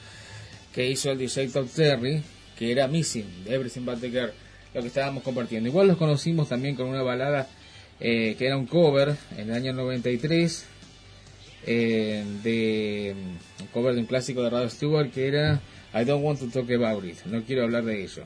que 0.72 0.88
hizo 0.88 1.10
el 1.10 1.18
DJ 1.18 1.48
Top 1.48 1.68
Terry, 1.72 2.22
que 2.56 2.72
era 2.72 2.88
Missing, 2.88 3.46
Everything 3.48 3.84
But 3.84 4.00
The 4.00 4.12
Care, 4.12 4.34
lo 4.76 4.82
que 4.82 4.88
estábamos 4.90 5.24
compartiendo. 5.24 5.68
Igual 5.68 5.88
los 5.88 5.98
conocimos 5.98 6.50
también 6.50 6.76
con 6.76 6.86
una 6.86 7.02
balada 7.02 7.48
eh, 8.00 8.36
que 8.38 8.46
era 8.46 8.56
un 8.56 8.68
cover 8.68 9.16
en 9.36 9.50
el 9.50 9.56
año 9.56 9.74
93, 9.74 10.66
eh, 11.66 12.24
de 12.44 13.16
cover 13.74 13.96
de 13.96 14.02
un 14.02 14.06
clásico 14.06 14.44
de 14.44 14.52
Rod 14.52 14.70
Stewart 14.70 15.10
que 15.10 15.28
era 15.28 15.60
I 15.96 16.04
Don't 16.06 16.24
Want 16.24 16.42
to 16.42 16.48
Talk 16.50 16.70
About 16.70 17.04
It, 17.04 17.26
no 17.26 17.42
quiero 17.44 17.64
hablar 17.64 17.86
de 17.86 18.04
ello 18.04 18.24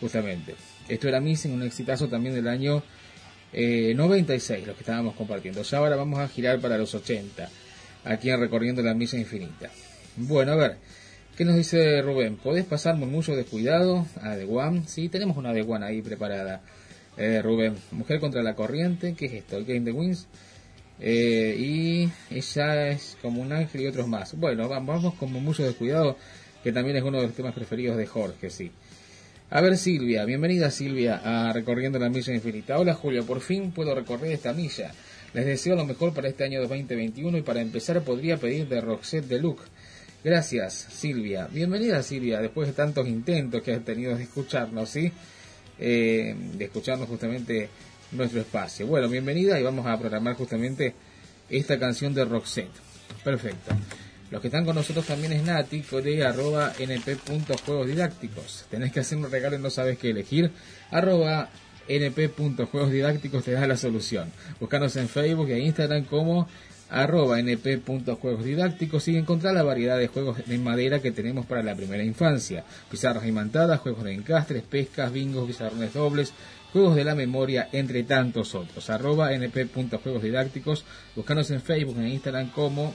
justamente. 0.00 0.69
Esto 0.90 1.06
era 1.06 1.20
Missing, 1.20 1.52
un 1.52 1.62
exitazo 1.62 2.08
también 2.08 2.34
del 2.34 2.48
año 2.48 2.82
96, 3.52 4.50
eh, 4.50 4.66
lo 4.66 4.74
que 4.74 4.80
estábamos 4.80 5.14
compartiendo. 5.14 5.62
Ya 5.62 5.78
ahora 5.78 5.94
vamos 5.94 6.18
a 6.18 6.26
girar 6.26 6.60
para 6.60 6.76
los 6.76 6.92
80, 6.92 7.48
aquí 8.04 8.28
en 8.28 8.40
Recorriendo 8.40 8.82
la 8.82 8.92
Misa 8.92 9.16
Infinita. 9.16 9.70
Bueno, 10.16 10.52
a 10.52 10.56
ver, 10.56 10.78
¿qué 11.36 11.44
nos 11.44 11.54
dice 11.54 12.02
Rubén? 12.02 12.36
¿Podés 12.36 12.64
pasar 12.64 12.96
murmullo 12.96 13.36
descuidado 13.36 14.04
a 14.20 14.34
The 14.34 14.46
One? 14.46 14.82
Sí, 14.88 15.08
tenemos 15.08 15.36
una 15.36 15.54
The 15.54 15.62
One 15.62 15.86
ahí 15.86 16.02
preparada. 16.02 16.60
Eh, 17.16 17.40
Rubén, 17.40 17.76
Mujer 17.92 18.18
contra 18.18 18.42
la 18.42 18.56
Corriente, 18.56 19.14
¿qué 19.14 19.26
es 19.26 19.32
esto? 19.34 19.58
Game 19.64 19.82
the 19.82 19.92
Wins. 19.92 20.26
Eh, 20.98 21.54
y 21.56 22.10
ella 22.34 22.88
es 22.88 23.16
como 23.22 23.42
un 23.42 23.52
ángel 23.52 23.82
y 23.82 23.86
otros 23.86 24.08
más. 24.08 24.36
Bueno, 24.36 24.68
vamos 24.68 25.14
con 25.14 25.32
murmullo 25.32 25.64
descuidado, 25.64 26.16
que 26.64 26.72
también 26.72 26.96
es 26.96 27.04
uno 27.04 27.20
de 27.20 27.28
los 27.28 27.36
temas 27.36 27.54
preferidos 27.54 27.96
de 27.96 28.06
Jorge, 28.06 28.50
sí. 28.50 28.72
A 29.52 29.60
ver 29.60 29.76
Silvia, 29.76 30.24
bienvenida 30.24 30.70
Silvia 30.70 31.20
a 31.24 31.52
Recorriendo 31.52 31.98
la 31.98 32.08
Milla 32.08 32.32
Infinita. 32.32 32.78
Hola 32.78 32.94
Julio, 32.94 33.26
por 33.26 33.40
fin 33.40 33.72
puedo 33.72 33.92
recorrer 33.96 34.30
esta 34.30 34.52
milla. 34.52 34.92
Les 35.34 35.44
deseo 35.44 35.74
lo 35.74 35.84
mejor 35.84 36.14
para 36.14 36.28
este 36.28 36.44
año 36.44 36.60
2021 36.60 37.36
y 37.36 37.42
para 37.42 37.60
empezar 37.60 38.00
podría 38.02 38.36
pedir 38.36 38.68
de 38.68 38.80
Roxette 38.80 39.26
de 39.26 39.40
Luke. 39.40 39.64
Gracias 40.22 40.86
Silvia. 40.92 41.48
Bienvenida 41.50 42.00
Silvia, 42.04 42.40
después 42.40 42.68
de 42.68 42.74
tantos 42.74 43.08
intentos 43.08 43.60
que 43.60 43.72
has 43.72 43.84
tenido 43.84 44.16
de 44.16 44.22
escucharnos, 44.22 44.88
¿sí? 44.88 45.10
Eh, 45.80 46.32
de 46.56 46.64
escucharnos 46.66 47.08
justamente 47.08 47.68
nuestro 48.12 48.42
espacio. 48.42 48.86
Bueno, 48.86 49.08
bienvenida 49.08 49.58
y 49.58 49.64
vamos 49.64 49.84
a 49.84 49.98
programar 49.98 50.36
justamente 50.36 50.94
esta 51.48 51.76
canción 51.76 52.14
de 52.14 52.24
Roxette. 52.24 52.70
Perfecto. 53.24 53.72
Los 54.30 54.40
que 54.40 54.46
están 54.46 54.64
con 54.64 54.76
nosotros 54.76 55.06
también 55.06 55.32
es 55.32 55.42
Nati, 55.42 55.82
de 55.82 56.24
arroba 56.24 56.72
np.juegosdidácticos. 56.78 58.66
Tenés 58.70 58.92
que 58.92 59.00
hacer 59.00 59.18
un 59.18 59.28
regalo 59.28 59.56
y 59.56 59.58
no 59.58 59.70
sabes 59.70 59.98
qué 59.98 60.10
elegir. 60.10 60.52
Arroba 60.92 61.48
np.juegosdidácticos 61.88 63.44
te 63.44 63.52
da 63.52 63.66
la 63.66 63.76
solución. 63.76 64.30
Búscanos 64.60 64.94
en 64.96 65.08
Facebook 65.08 65.50
e 65.50 65.58
Instagram 65.58 66.04
como 66.04 66.46
arroba 66.90 67.40
np.juegosdidácticos 67.42 69.08
y 69.08 69.16
encontrar 69.16 69.54
la 69.54 69.64
variedad 69.64 69.98
de 69.98 70.06
juegos 70.06 70.46
de 70.46 70.58
madera 70.58 71.00
que 71.00 71.10
tenemos 71.10 71.46
para 71.46 71.64
la 71.64 71.74
primera 71.74 72.04
infancia. 72.04 72.64
Pizarras 72.88 73.26
imantadas, 73.26 73.80
juegos 73.80 74.04
de 74.04 74.14
encastres, 74.14 74.62
pescas, 74.62 75.12
bingos, 75.12 75.48
pizarrones 75.48 75.92
dobles, 75.92 76.32
juegos 76.72 76.94
de 76.94 77.02
la 77.02 77.16
memoria, 77.16 77.68
entre 77.72 78.04
tantos 78.04 78.54
otros. 78.54 78.90
Arroba 78.90 79.32
np.juegosdidácticos. 79.32 80.84
Búscanos 81.16 81.50
en 81.50 81.60
Facebook 81.60 81.98
e 81.98 82.10
Instagram 82.10 82.52
como 82.52 82.94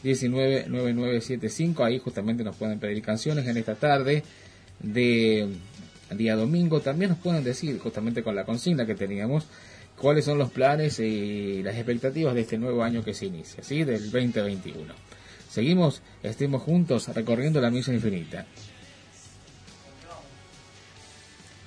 199975. 0.03 1.83
Ahí 1.83 1.99
justamente 1.99 2.43
nos 2.43 2.55
pueden 2.55 2.79
pedir 2.79 3.01
canciones 3.01 3.47
en 3.47 3.57
esta 3.57 3.75
tarde 3.75 4.23
de 4.79 5.47
día 6.11 6.35
domingo. 6.35 6.81
También 6.81 7.11
nos 7.11 7.19
pueden 7.19 7.43
decir, 7.43 7.79
justamente 7.79 8.23
con 8.23 8.35
la 8.35 8.43
consigna 8.45 8.85
que 8.85 8.95
teníamos, 8.95 9.45
cuáles 9.97 10.25
son 10.25 10.37
los 10.37 10.51
planes 10.51 10.99
y 10.99 11.63
las 11.63 11.75
expectativas 11.75 12.33
de 12.33 12.41
este 12.41 12.57
nuevo 12.57 12.83
año 12.83 13.03
que 13.03 13.13
se 13.13 13.25
inicia, 13.27 13.63
¿sí? 13.63 13.83
del 13.83 14.11
2021. 14.11 14.93
Seguimos, 15.49 16.01
estemos 16.23 16.63
juntos 16.63 17.07
recorriendo 17.09 17.61
la 17.61 17.69
misa 17.69 17.93
infinita. 17.93 18.45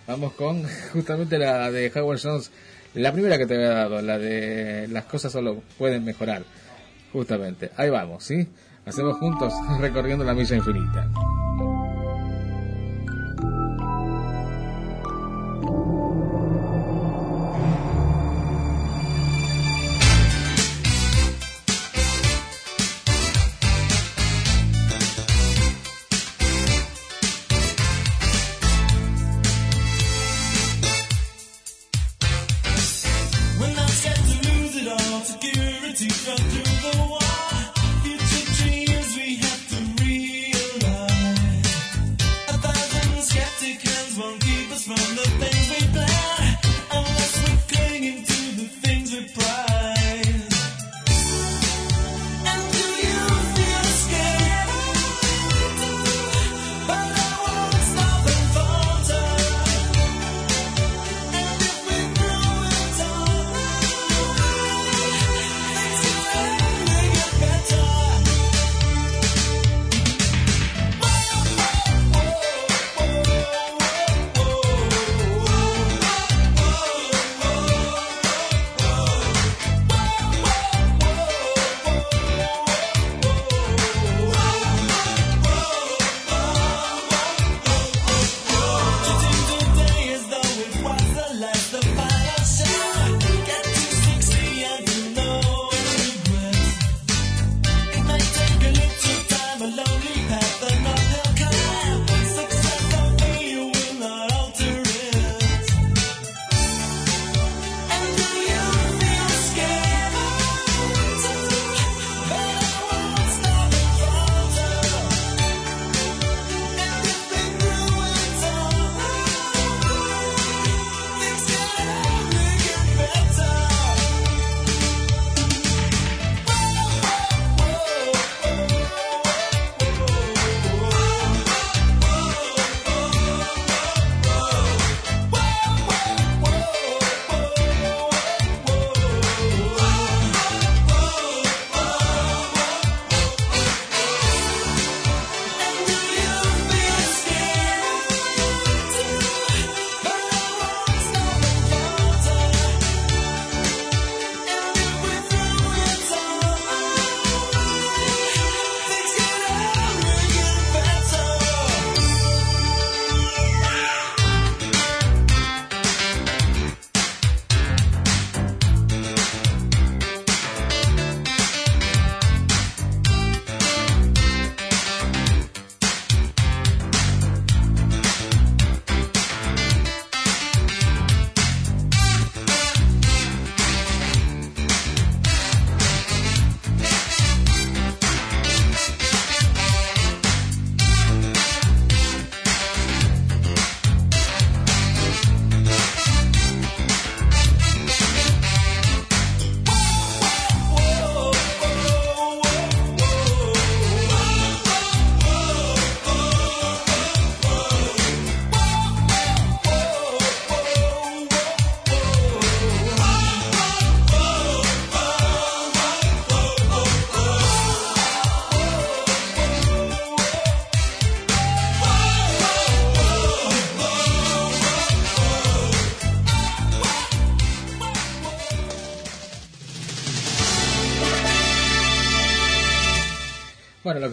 Vamos 0.07 0.33
con 0.35 0.65
justamente 0.93 1.39
la 1.39 1.71
de 1.71 1.91
Howard 1.95 2.21
Jones, 2.23 2.51
la 2.95 3.13
primera 3.13 3.39
que 3.39 3.47
te 3.47 3.55
había 3.55 3.69
dado, 3.69 4.03
la 4.03 4.19
de 4.19 4.89
las 4.89 5.05
cosas 5.05 5.33
solo 5.33 5.63
pueden 5.79 6.05
mejorar. 6.05 6.45
Justamente, 7.13 7.71
ahí 7.77 7.91
vamos, 7.91 8.25
¿sí? 8.25 8.49
Hacemos 8.85 9.19
juntos 9.19 9.53
recorriendo 9.81 10.25
la 10.25 10.35
misa 10.35 10.55
infinita. 10.57 11.09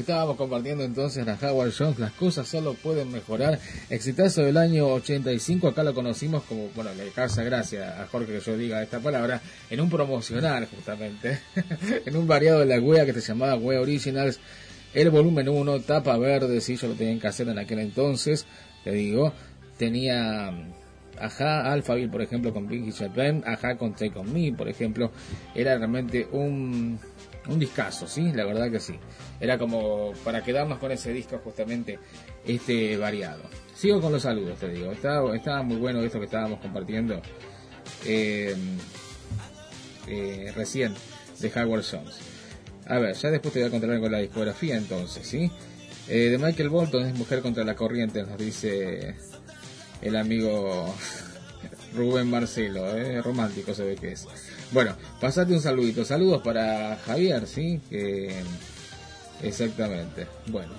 Estábamos 0.03 0.35
compartiendo 0.35 0.83
entonces 0.83 1.25
la 1.25 1.37
Howard 1.41 1.73
Jones, 1.77 1.97
las 1.97 2.11
cosas 2.11 2.47
solo 2.47 2.73
pueden 2.73 3.11
mejorar. 3.11 3.57
Exitazo 3.89 4.41
del 4.41 4.57
año 4.57 4.87
85, 4.87 5.69
acá 5.69 5.83
lo 5.83 5.93
conocimos 5.93 6.43
como, 6.43 6.67
bueno, 6.75 6.93
le 6.93 7.09
causa 7.11 7.43
gracia 7.43 8.01
a 8.01 8.07
Jorge 8.07 8.33
que 8.33 8.39
yo 8.41 8.57
diga 8.57 8.83
esta 8.83 8.99
palabra, 8.99 9.41
en 9.69 9.79
un 9.79 9.89
promocional 9.89 10.67
justamente, 10.67 11.39
en 12.05 12.17
un 12.17 12.27
variado 12.27 12.59
de 12.59 12.65
la 12.65 12.79
wea 12.79 13.05
que 13.05 13.13
se 13.13 13.21
llamaba 13.21 13.55
Wea 13.55 13.79
Originals, 13.79 14.39
el 14.93 15.09
volumen 15.09 15.47
1, 15.47 15.79
tapa 15.81 16.17
verde, 16.17 16.59
sí, 16.59 16.75
yo 16.75 16.89
lo 16.89 16.95
tenía 16.95 17.19
que 17.19 17.27
hacer 17.27 17.47
en 17.47 17.57
aquel 17.57 17.79
entonces, 17.79 18.45
te 18.83 18.91
digo, 18.91 19.33
tenía 19.77 20.53
Ajá, 21.19 21.71
Alphaville, 21.71 22.09
por 22.09 22.21
ejemplo, 22.21 22.51
con 22.51 22.67
Pinky 22.67 22.91
Japan, 22.91 23.43
Ajá 23.45 23.77
con 23.77 23.93
Take 23.93 24.17
On 24.17 24.33
Me, 24.33 24.51
por 24.51 24.67
ejemplo, 24.67 25.11
era 25.55 25.77
realmente 25.77 26.27
un, 26.31 26.99
un 27.47 27.59
discazo, 27.59 28.07
¿sí? 28.07 28.31
La 28.31 28.45
verdad 28.45 28.71
que 28.71 28.79
sí. 28.79 28.99
Era 29.39 29.57
como 29.57 30.13
para 30.23 30.43
quedarnos 30.43 30.79
con 30.79 30.91
ese 30.91 31.11
disco 31.11 31.39
justamente, 31.43 31.99
este 32.45 32.97
variado. 32.97 33.43
Sigo 33.75 33.99
con 34.01 34.11
los 34.11 34.21
saludos, 34.21 34.59
te 34.59 34.69
digo. 34.69 34.91
Estaba, 34.91 35.35
estaba 35.35 35.63
muy 35.63 35.77
bueno 35.77 36.01
esto 36.01 36.19
que 36.19 36.25
estábamos 36.25 36.59
compartiendo 36.59 37.21
eh, 38.05 38.55
eh, 40.07 40.51
recién 40.55 40.93
de 41.39 41.51
Howard 41.59 41.83
Jones. 41.89 42.15
A 42.85 42.99
ver, 42.99 43.15
ya 43.15 43.31
después 43.31 43.53
te 43.53 43.59
voy 43.61 43.67
a 43.67 43.71
contar 43.71 43.99
con 43.99 44.11
la 44.11 44.19
discografía 44.19 44.75
entonces, 44.75 45.25
¿sí? 45.25 45.51
Eh, 46.07 46.29
de 46.29 46.37
Michael 46.37 46.69
Bolton 46.69 47.05
es 47.05 47.15
Mujer 47.15 47.41
contra 47.41 47.63
la 47.63 47.75
Corriente, 47.75 48.23
nos 48.23 48.37
dice 48.37 49.15
el 50.01 50.15
amigo 50.17 50.93
Rubén 51.95 52.29
Marcelo, 52.29 52.97
¿eh? 52.97 53.21
romántico 53.21 53.73
se 53.73 53.85
ve 53.85 53.95
que 53.95 54.11
es. 54.11 54.27
Bueno, 54.71 54.95
pasate 55.19 55.53
un 55.53 55.61
saludito. 55.61 56.05
Saludos 56.05 56.41
para 56.41 56.97
Javier, 57.05 57.47
¿sí? 57.47 57.79
Exactamente. 59.41 60.27
Bueno, 60.47 60.71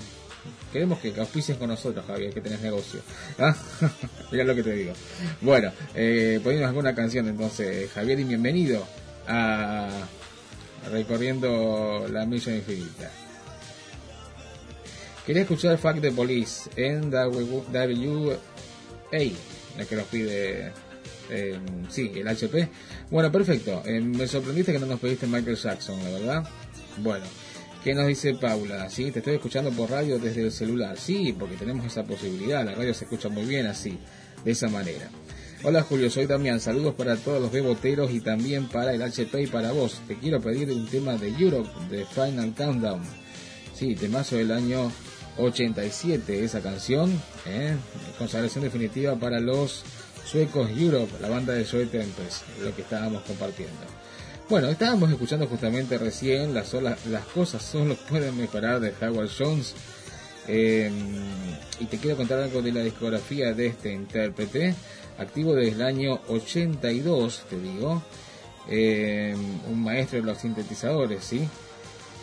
queremos 0.73 0.99
que 0.99 1.15
auspices 1.19 1.57
con 1.57 1.69
nosotros, 1.69 2.05
Javier, 2.07 2.33
que 2.33 2.41
tenés 2.41 2.61
negocio. 2.61 3.01
¿Ah? 3.39 3.55
Mirá 4.33 4.45
lo 4.45 4.55
que 4.55 4.63
te 4.63 4.73
digo. 4.73 4.93
Bueno, 5.41 5.71
eh, 5.95 6.41
ponemos 6.43 6.69
alguna 6.69 6.95
canción 6.95 7.29
entonces, 7.29 7.91
Javier, 7.93 8.21
y 8.21 8.25
bienvenido 8.25 8.87
a 9.29 9.89
Recorriendo 10.91 12.07
la 12.11 12.27
Milla 12.27 12.55
Infinita. 12.55 13.11
Quería 15.27 15.43
escuchar 15.43 15.79
Fact 15.79 16.01
de 16.01 16.13
Police 16.13 16.71
en 16.77 17.11
WA, 17.11 18.39
la 19.79 19.85
que 19.87 19.97
nos 19.97 20.07
pide 20.09 20.73
sí, 21.89 22.13
el 22.15 22.29
HP. 22.29 22.69
Bueno, 23.11 23.31
perfecto. 23.31 23.83
Eh, 23.85 24.01
me 24.01 24.27
sorprendiste 24.27 24.73
que 24.73 24.79
no 24.79 24.87
nos 24.87 25.01
pediste 25.01 25.27
Michael 25.27 25.57
Jackson, 25.57 26.03
la 26.03 26.11
verdad. 26.11 26.49
Bueno, 26.99 27.25
¿qué 27.83 27.95
nos 27.95 28.07
dice 28.07 28.35
Paula? 28.35 28.89
Sí, 28.91 29.11
te 29.11 29.21
estoy 29.21 29.35
escuchando 29.35 29.71
por 29.71 29.91
radio 29.91 30.19
desde 30.19 30.43
el 30.43 30.53
celular. 30.53 30.97
Sí, 30.99 31.35
porque 31.39 31.57
tenemos 31.57 31.87
esa 31.87 32.05
posibilidad. 32.05 32.65
La 32.65 32.75
radio 32.75 32.95
se 32.95 33.05
escucha 33.05 33.29
muy 33.29 33.45
bien 33.45 33.67
así, 33.67 33.99
de 34.45 34.53
esa 34.53 34.69
manera. 34.69 35.09
Hola 35.67 35.83
Julio, 35.83 36.11
soy 36.11 36.27
Damián. 36.27 36.61
Saludos 36.61 36.95
para 36.95 37.17
todos 37.17 37.41
los 37.41 37.51
beboteros 37.51 38.11
y 38.11 38.21
también 38.21 38.69
para 38.69 38.93
el 38.93 39.03
HP 39.03 39.43
y 39.43 39.47
para 39.47 39.73
vos. 39.73 40.03
Te 40.07 40.17
quiero 40.17 40.41
pedir 40.41 40.71
un 40.71 40.87
tema 40.87 41.17
de 41.17 41.29
Europe, 41.29 41.71
de 41.91 42.05
Final 42.05 42.55
Countdown. 42.55 43.03
Sí, 43.75 43.95
temazo 43.95 44.37
del 44.37 44.53
año 44.53 44.93
87, 45.39 46.45
esa 46.45 46.61
canción. 46.61 47.11
¿eh? 47.47 47.77
Consagración 48.19 48.65
definitiva 48.65 49.17
para 49.17 49.41
los 49.41 49.85
suecos 50.25 50.71
Europe, 50.71 51.13
la 51.21 51.29
banda 51.29 51.53
de 51.53 51.65
Joe 51.65 51.87
Tempest, 51.87 52.43
lo 52.63 52.75
que 52.75 52.83
estábamos 52.83 53.23
compartiendo. 53.23 53.83
Bueno, 54.49 54.69
estábamos 54.69 55.11
escuchando 55.11 55.47
justamente 55.47 55.97
recién 55.97 56.53
las, 56.53 56.73
las 56.73 57.25
cosas 57.33 57.63
solo 57.63 57.97
pueden 58.09 58.37
mejorar 58.37 58.81
de 58.81 58.93
Howard 59.01 59.31
Jones. 59.37 59.75
Em, 60.47 60.93
y 61.81 61.87
te 61.87 61.97
quiero 61.97 62.17
contar 62.17 62.41
algo 62.41 62.61
de 62.61 62.73
la 62.73 62.83
discografía 62.83 63.55
de 63.55 63.69
este 63.69 63.93
intérprete, 63.93 64.75
activo 65.19 65.55
desde 65.55 65.73
el 65.73 65.83
año 65.83 66.21
82, 66.29 67.45
te 67.49 67.59
digo. 67.59 68.03
Em, 68.69 69.39
un 69.71 69.83
maestro 69.83 70.21
de 70.21 70.27
los 70.27 70.39
sintetizadores, 70.39 71.25
¿sí? 71.25 71.49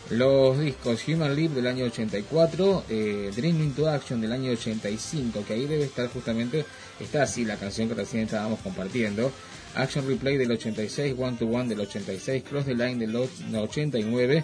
Los 0.09 0.59
discos 0.59 1.07
Human 1.07 1.35
Leap 1.35 1.51
del 1.51 1.67
año 1.67 1.85
84, 1.85 2.83
eh, 2.89 3.31
Dream 3.33 3.61
into 3.61 3.87
Action 3.87 4.19
del 4.19 4.33
año 4.33 4.51
85, 4.51 5.45
que 5.47 5.53
ahí 5.53 5.67
debe 5.67 5.83
estar 5.83 6.09
justamente, 6.09 6.65
está 6.99 7.23
así 7.23 7.45
la 7.45 7.55
canción 7.55 7.87
que 7.87 7.95
recién 7.95 8.23
estábamos 8.23 8.59
compartiendo. 8.59 9.31
Action 9.75 10.05
Replay 10.05 10.35
del 10.35 10.51
86, 10.51 11.15
One 11.17 11.37
to 11.37 11.45
One 11.45 11.69
del 11.69 11.79
86, 11.79 12.43
Cross 12.43 12.65
the 12.65 12.75
Line 12.75 12.97
del 12.97 13.15
89, 13.15 14.43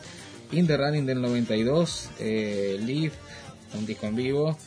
In 0.54 0.68
the 0.68 0.78
Running 0.78 1.06
del 1.06 1.22
92, 1.22 2.10
eh, 2.20 2.80
Leave, 2.82 3.12
un 3.74 3.86
disco 3.86 4.06
en 4.06 4.16
vivo, 4.16 4.58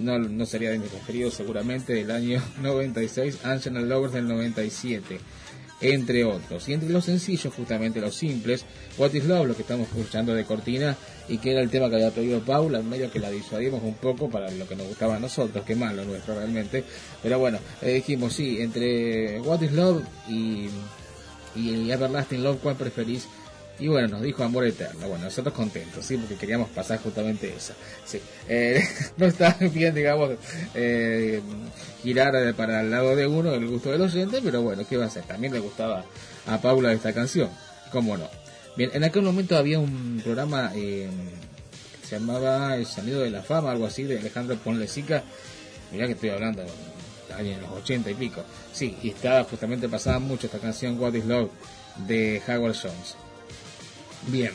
no, 0.00 0.16
no 0.20 0.46
sería 0.46 0.70
de 0.70 0.78
mis 0.78 0.90
preferidos 0.90 1.34
seguramente, 1.34 1.92
del 1.92 2.10
año 2.12 2.40
96, 2.62 3.44
Ancient 3.44 3.78
Lovers 3.78 4.12
del 4.12 4.28
97 4.28 5.18
entre 5.80 6.24
otros. 6.24 6.68
Y 6.68 6.74
entre 6.74 6.90
los 6.90 7.04
sencillos, 7.04 7.52
justamente 7.54 8.00
los 8.00 8.14
simples, 8.14 8.64
What 8.98 9.14
is 9.14 9.24
Love, 9.24 9.48
lo 9.48 9.56
que 9.56 9.62
estamos 9.62 9.88
escuchando 9.88 10.34
de 10.34 10.44
Cortina, 10.44 10.96
y 11.28 11.38
que 11.38 11.52
era 11.52 11.60
el 11.60 11.70
tema 11.70 11.88
que 11.88 11.96
había 11.96 12.10
pedido 12.10 12.40
Paula, 12.40 12.82
medio 12.82 13.10
que 13.10 13.18
la 13.18 13.30
disuadimos 13.30 13.82
un 13.82 13.94
poco 13.94 14.28
para 14.28 14.50
lo 14.50 14.66
que 14.66 14.76
nos 14.76 14.86
gustaba 14.88 15.16
a 15.16 15.20
nosotros, 15.20 15.64
que 15.64 15.74
malo 15.74 16.04
nuestro 16.04 16.34
realmente. 16.34 16.84
Pero 17.22 17.38
bueno, 17.38 17.58
eh, 17.82 17.94
dijimos, 17.94 18.34
sí, 18.34 18.60
entre 18.60 19.40
What 19.40 19.62
is 19.62 19.72
Love 19.72 20.02
y, 20.28 20.68
y 21.56 21.90
Everlasting 21.90 22.42
Love, 22.42 22.58
¿cuál 22.62 22.76
preferís? 22.76 23.26
Y 23.80 23.88
bueno, 23.88 24.08
nos 24.08 24.22
dijo 24.22 24.44
amor 24.44 24.66
eterno. 24.66 25.08
Bueno, 25.08 25.24
nosotros 25.24 25.54
contentos, 25.54 26.04
¿sí? 26.04 26.16
Porque 26.18 26.36
queríamos 26.36 26.68
pasar 26.68 27.00
justamente 27.00 27.52
esa. 27.56 27.74
Sí. 28.04 28.20
Eh, 28.46 28.82
no 29.16 29.26
está 29.26 29.56
bien, 29.58 29.94
digamos, 29.94 30.32
eh, 30.74 31.40
girar 32.02 32.54
para 32.54 32.82
el 32.82 32.90
lado 32.90 33.16
de 33.16 33.26
uno 33.26 33.54
el 33.54 33.66
gusto 33.66 33.90
del 33.90 34.02
oyente, 34.02 34.40
pero 34.44 34.60
bueno, 34.62 34.84
¿qué 34.88 34.98
va 34.98 35.06
a 35.06 35.10
ser? 35.10 35.24
También 35.24 35.54
le 35.54 35.60
gustaba 35.60 36.04
a 36.46 36.60
Paula 36.60 36.92
esta 36.92 37.14
canción. 37.14 37.48
¿Cómo 37.90 38.16
no? 38.18 38.28
Bien, 38.76 38.90
en 38.92 39.02
aquel 39.02 39.22
momento 39.22 39.56
había 39.56 39.78
un 39.78 40.20
programa 40.22 40.72
eh, 40.74 41.08
que 42.00 42.06
se 42.06 42.18
llamaba 42.18 42.76
El 42.76 42.86
Sonido 42.86 43.20
de 43.20 43.30
la 43.30 43.42
Fama, 43.42 43.70
algo 43.70 43.86
así, 43.86 44.04
de 44.04 44.18
Alejandro 44.18 44.56
Ponlecica. 44.56 45.24
Mirá 45.90 46.06
que 46.06 46.12
estoy 46.12 46.30
hablando 46.30 46.62
en 47.38 47.60
los 47.62 47.70
80 47.70 48.10
y 48.10 48.14
pico. 48.14 48.44
Sí, 48.72 48.96
y 49.02 49.10
estaba 49.10 49.42
justamente 49.44 49.88
pasaba 49.88 50.18
mucho 50.18 50.46
esta 50.46 50.58
canción 50.58 51.00
What 51.00 51.14
is 51.14 51.24
Love 51.24 51.50
de 52.06 52.42
Howard 52.46 52.76
Jones. 52.80 53.16
Bien, 54.28 54.52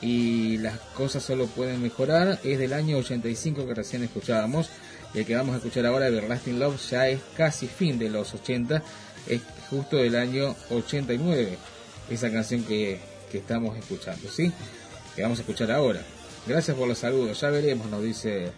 y 0.00 0.58
las 0.58 0.78
cosas 0.94 1.22
solo 1.22 1.46
pueden 1.46 1.82
mejorar. 1.82 2.38
Es 2.44 2.58
del 2.58 2.72
año 2.72 2.98
85 2.98 3.66
que 3.66 3.74
recién 3.74 4.02
escuchábamos. 4.02 4.68
El 5.14 5.24
que 5.24 5.34
vamos 5.34 5.54
a 5.54 5.58
escuchar 5.58 5.86
ahora, 5.86 6.08
Everlasting 6.08 6.58
Love, 6.58 6.78
ya 6.90 7.08
es 7.08 7.20
casi 7.36 7.68
fin 7.68 7.98
de 7.98 8.10
los 8.10 8.34
80. 8.34 8.82
Es 9.28 9.40
justo 9.70 9.96
del 9.96 10.16
año 10.16 10.54
89. 10.70 11.56
Esa 12.10 12.30
canción 12.30 12.64
que, 12.64 12.98
que 13.30 13.38
estamos 13.38 13.78
escuchando, 13.78 14.28
¿sí? 14.28 14.52
Que 15.16 15.22
vamos 15.22 15.38
a 15.38 15.42
escuchar 15.42 15.70
ahora. 15.70 16.02
Gracias 16.46 16.76
por 16.76 16.86
los 16.86 16.98
saludos. 16.98 17.40
Ya 17.40 17.48
veremos, 17.48 17.88
nos 17.88 18.02
dice 18.02 18.50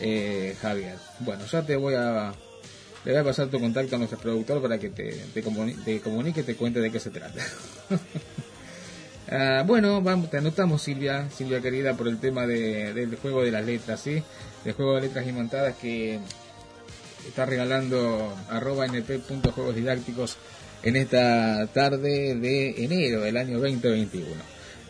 eh, 0.00 0.56
Javier. 0.60 0.96
Bueno, 1.20 1.46
ya 1.46 1.62
te 1.62 1.76
voy 1.76 1.94
a 1.94 2.34
le 3.04 3.10
voy 3.10 3.20
a 3.20 3.24
pasar 3.24 3.48
tu 3.48 3.58
contacto 3.58 3.96
a 3.96 3.98
nuestro 3.98 4.18
productor 4.18 4.62
para 4.62 4.78
que 4.78 4.90
te, 4.90 5.12
te, 5.34 5.42
te 5.42 6.00
comunique 6.00 6.40
y 6.40 6.44
te 6.44 6.54
cuente 6.56 6.80
de 6.80 6.92
qué 6.92 7.00
se 7.00 7.10
trata. 7.10 7.42
Ah, 9.34 9.64
bueno, 9.66 10.02
vamos, 10.02 10.28
te 10.28 10.36
anotamos 10.36 10.82
Silvia, 10.82 11.30
Silvia 11.30 11.62
querida, 11.62 11.94
por 11.94 12.06
el 12.06 12.18
tema 12.18 12.46
de, 12.46 12.92
del 12.92 13.16
juego 13.16 13.42
de 13.42 13.50
las 13.50 13.64
letras, 13.64 13.98
¿sí? 14.00 14.22
Del 14.62 14.74
juego 14.74 14.96
de 14.96 15.00
letras 15.00 15.26
imantadas 15.26 15.74
que 15.76 16.18
está 17.26 17.46
regalando 17.46 18.36
arroba 18.50 18.86
np.juegos 18.86 20.36
en 20.82 20.96
esta 20.96 21.66
tarde 21.68 22.34
de 22.34 22.84
enero 22.84 23.22
del 23.22 23.38
año 23.38 23.58
2021. 23.58 24.26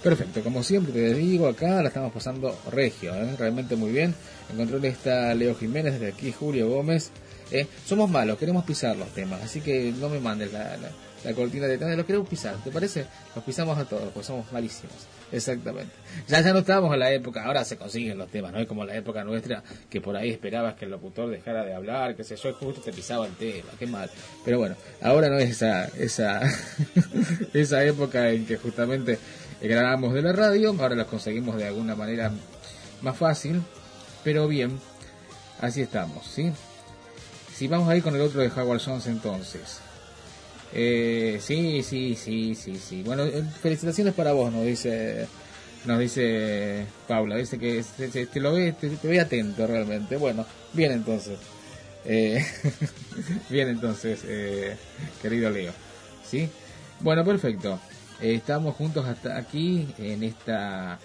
Perfecto, 0.02 0.42
como 0.42 0.64
siempre 0.64 0.92
te 0.92 1.14
digo, 1.14 1.46
acá 1.46 1.80
la 1.80 1.86
estamos 1.86 2.12
pasando 2.12 2.58
regio, 2.72 3.14
¿eh? 3.14 3.36
realmente 3.38 3.76
muy 3.76 3.92
bien. 3.92 4.12
En 4.50 4.56
control 4.56 4.84
está 4.86 5.32
Leo 5.34 5.54
Jiménez, 5.54 6.00
desde 6.00 6.08
aquí 6.08 6.32
Julio 6.32 6.68
Gómez. 6.68 7.12
¿eh? 7.52 7.68
Somos 7.86 8.10
malos, 8.10 8.38
queremos 8.38 8.64
pisar 8.64 8.96
los 8.96 9.14
temas, 9.14 9.40
así 9.40 9.60
que 9.60 9.94
no 10.00 10.08
me 10.08 10.18
mandes 10.18 10.52
la 10.52 10.76
cortina 11.34 11.66
de 11.66 11.96
los 11.96 12.06
queremos 12.06 12.28
pisar, 12.28 12.56
¿te 12.64 12.70
parece? 12.70 13.06
Los 13.34 13.44
pisamos 13.44 13.78
a 13.78 13.84
todos, 13.84 14.12
pues 14.12 14.26
somos 14.26 14.50
malísimos. 14.52 14.94
Exactamente. 15.30 15.92
Ya 16.28 16.40
ya 16.40 16.52
no 16.52 16.58
estábamos 16.58 16.92
en 16.92 17.00
la 17.00 17.10
época, 17.12 17.44
ahora 17.44 17.64
se 17.64 17.76
consiguen 17.76 18.18
los 18.18 18.28
temas, 18.28 18.52
no 18.52 18.58
es 18.58 18.66
como 18.66 18.84
la 18.84 18.94
época 18.96 19.24
nuestra 19.24 19.62
que 19.88 20.00
por 20.00 20.16
ahí 20.16 20.30
esperabas 20.30 20.74
que 20.74 20.84
el 20.84 20.90
locutor 20.90 21.30
dejara 21.30 21.64
de 21.64 21.74
hablar, 21.74 22.16
que 22.16 22.24
sé 22.24 22.36
yo, 22.36 22.52
justo 22.54 22.82
te 22.82 22.92
pisaba 22.92 23.26
el 23.26 23.34
tema, 23.36 23.70
qué 23.78 23.86
mal. 23.86 24.10
Pero 24.44 24.58
bueno, 24.58 24.74
ahora 25.00 25.28
no 25.28 25.38
es 25.38 25.50
esa 25.50 25.86
esa 25.96 26.42
esa 27.54 27.84
época 27.84 28.30
en 28.30 28.44
que 28.44 28.56
justamente 28.56 29.18
grabamos 29.62 30.12
de 30.12 30.22
la 30.22 30.32
radio, 30.32 30.74
ahora 30.78 30.96
los 30.96 31.06
conseguimos 31.06 31.56
de 31.56 31.66
alguna 31.66 31.94
manera 31.94 32.32
más 33.00 33.16
fácil, 33.16 33.62
pero 34.24 34.48
bien, 34.48 34.78
así 35.60 35.82
estamos, 35.82 36.26
¿sí? 36.26 36.52
Si 37.54 37.68
vamos 37.68 37.88
a 37.88 37.96
ir 37.96 38.02
con 38.02 38.14
el 38.14 38.20
otro 38.20 38.40
de 38.40 38.48
Howard 38.48 38.80
Jones 38.84 39.06
entonces. 39.06 39.80
Eh, 40.74 41.38
sí, 41.40 41.82
sí, 41.82 42.16
sí, 42.16 42.54
sí, 42.54 42.76
sí. 42.76 43.02
Bueno, 43.02 43.24
eh, 43.24 43.42
felicitaciones 43.60 44.14
para 44.14 44.32
vos, 44.32 44.52
nos 44.52 44.64
dice 44.64 45.26
nos 45.84 45.98
dice 45.98 46.86
Paula, 47.08 47.36
dice 47.36 47.58
que 47.58 47.84
te, 48.32 48.40
lo 48.40 48.52
ve, 48.52 48.72
te, 48.72 48.88
ve 49.02 49.20
atento 49.20 49.66
realmente. 49.66 50.16
Bueno, 50.16 50.46
bien 50.72 50.92
entonces. 50.92 51.38
Eh, 52.04 52.44
bien 53.50 53.68
entonces, 53.68 54.24
eh, 54.26 54.76
querido 55.20 55.50
Leo. 55.50 55.72
¿Sí? 56.24 56.48
Bueno, 57.00 57.24
perfecto. 57.24 57.80
estamos 58.20 58.76
juntos 58.76 59.04
hasta 59.06 59.36
aquí 59.36 59.88
en 59.98 60.22
esta 60.22 60.98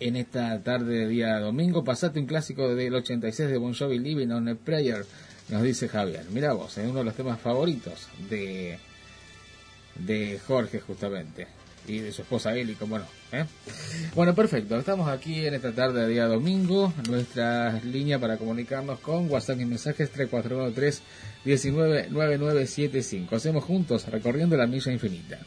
en 0.00 0.16
esta 0.16 0.62
tarde 0.62 1.00
de 1.00 1.08
día 1.08 1.38
domingo. 1.38 1.84
Pasate 1.84 2.18
un 2.18 2.26
clásico 2.26 2.74
del 2.74 2.94
86 2.94 3.48
de 3.48 3.58
Bon 3.58 3.74
Jovi, 3.74 3.98
Living 3.98 4.28
on 4.28 4.48
a 4.48 4.54
Prayer, 4.54 5.04
nos 5.48 5.62
dice 5.62 5.88
Javier. 5.88 6.24
Mira 6.30 6.52
vos, 6.52 6.76
es 6.78 6.88
uno 6.88 7.00
de 7.00 7.04
los 7.04 7.14
temas 7.14 7.40
favoritos 7.40 8.08
de, 8.28 8.78
de 9.94 10.40
Jorge 10.46 10.80
justamente. 10.80 11.46
Y 11.88 12.00
de 12.00 12.10
su 12.10 12.22
esposa 12.22 12.52
Eli, 12.56 12.74
como 12.74 12.98
no. 12.98 13.06
¿eh? 13.30 13.44
Bueno, 14.16 14.34
perfecto. 14.34 14.76
Estamos 14.76 15.08
aquí 15.08 15.46
en 15.46 15.54
esta 15.54 15.72
tarde 15.72 16.00
de 16.00 16.08
día 16.08 16.26
domingo. 16.26 16.92
Nuestra 17.08 17.80
línea 17.84 18.18
para 18.18 18.38
comunicarnos 18.38 18.98
con 18.98 19.30
WhatsApp 19.30 19.60
y 19.60 19.66
mensajes 19.66 20.10
3413 20.10 21.02
199975. 21.44 23.36
Hacemos 23.36 23.62
juntos 23.62 24.04
recorriendo 24.08 24.56
la 24.56 24.66
milla 24.66 24.90
infinita. 24.90 25.38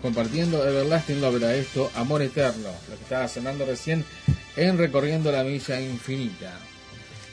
Estábamos 0.00 0.16
compartiendo. 0.16 0.66
Everlasting 0.66 1.20
Love 1.20 1.36
era 1.36 1.54
esto, 1.54 1.90
Amor 1.94 2.22
Eterno, 2.22 2.68
lo 2.88 2.96
que 2.96 3.02
estaba 3.02 3.28
sonando 3.28 3.66
recién 3.66 4.04
en 4.56 4.78
Recorriendo 4.78 5.30
la 5.30 5.44
Milla 5.44 5.80
Infinita. 5.80 6.52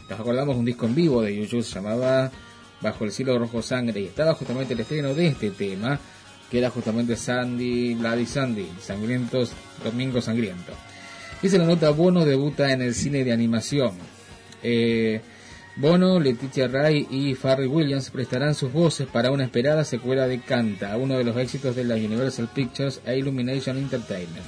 Nos 0.09 0.19
acordamos 0.19 0.55
un 0.55 0.65
disco 0.65 0.85
en 0.85 0.95
vivo 0.95 1.21
de 1.21 1.35
YouTube 1.35 1.63
se 1.63 1.75
llamaba 1.75 2.31
Bajo 2.81 3.03
el 3.03 3.11
cielo 3.11 3.37
rojo 3.37 3.61
sangre 3.61 3.99
y 3.99 4.05
estaba 4.05 4.33
justamente 4.33 4.73
el 4.73 4.79
estreno 4.79 5.13
de 5.13 5.27
este 5.27 5.51
tema 5.51 5.99
que 6.49 6.57
era 6.57 6.69
justamente 6.69 7.15
Sandy, 7.15 7.93
Bloody 7.95 8.25
Sandy, 8.25 8.67
Sangrientos, 8.81 9.51
Domingo 9.83 10.21
Sangriento. 10.21 10.73
Dice 11.41 11.57
la 11.57 11.65
nota, 11.65 11.91
Bono 11.91 12.25
debuta 12.25 12.71
en 12.71 12.81
el 12.81 12.95
cine 12.95 13.23
de 13.23 13.31
animación. 13.31 13.93
Eh, 14.63 15.21
Bono, 15.79 16.19
Leticia 16.19 16.67
Ray 16.67 17.07
y 17.09 17.35
Farrell 17.35 17.69
Williams 17.69 18.09
prestarán 18.09 18.53
sus 18.53 18.73
voces 18.73 19.07
para 19.07 19.31
una 19.31 19.45
esperada 19.45 19.85
secuela 19.85 20.27
de 20.27 20.41
Canta, 20.41 20.97
uno 20.97 21.17
de 21.17 21.23
los 21.23 21.37
éxitos 21.37 21.73
de 21.73 21.85
la 21.85 21.95
Universal 21.95 22.49
Pictures 22.53 22.99
e 23.05 23.17
Illumination 23.17 23.77
Entertainment. 23.77 24.45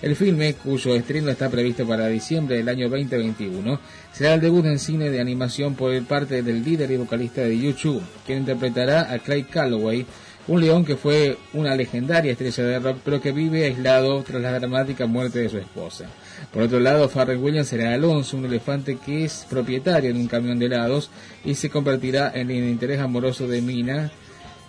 El 0.00 0.16
filme, 0.16 0.54
cuyo 0.54 0.94
estreno 0.94 1.28
está 1.28 1.50
previsto 1.50 1.86
para 1.86 2.06
diciembre 2.06 2.56
del 2.56 2.70
año 2.70 2.88
2021, 2.88 3.78
será 4.14 4.32
el 4.32 4.40
debut 4.40 4.64
en 4.64 4.78
cine 4.78 5.10
de 5.10 5.20
animación 5.20 5.74
por 5.74 5.92
parte 6.04 6.42
del 6.42 6.64
líder 6.64 6.90
y 6.90 6.96
vocalista 6.96 7.42
de 7.42 7.58
YouTube, 7.58 8.02
quien 8.24 8.38
interpretará 8.38 9.12
a 9.12 9.18
Craig 9.18 9.48
Calloway, 9.50 10.06
un 10.48 10.60
león 10.60 10.84
que 10.84 10.96
fue 10.96 11.38
una 11.52 11.76
legendaria 11.76 12.32
estrella 12.32 12.64
de 12.64 12.78
rock, 12.78 12.98
pero 13.04 13.20
que 13.20 13.32
vive 13.32 13.64
aislado 13.64 14.22
tras 14.22 14.42
la 14.42 14.58
dramática 14.58 15.06
muerte 15.06 15.40
de 15.40 15.48
su 15.48 15.58
esposa. 15.58 16.06
Por 16.52 16.62
otro 16.62 16.80
lado, 16.80 17.08
Farrell 17.08 17.38
Williams 17.38 17.68
será 17.68 17.94
Alonso, 17.94 18.36
un 18.36 18.46
elefante 18.46 18.98
que 19.04 19.24
es 19.24 19.46
propietario 19.48 20.12
de 20.12 20.18
un 20.18 20.26
camión 20.26 20.58
de 20.58 20.66
helados 20.66 21.10
y 21.44 21.54
se 21.54 21.70
convertirá 21.70 22.32
en 22.34 22.50
el 22.50 22.68
interés 22.68 23.00
amoroso 23.00 23.46
de 23.46 23.62
Mina, 23.62 24.10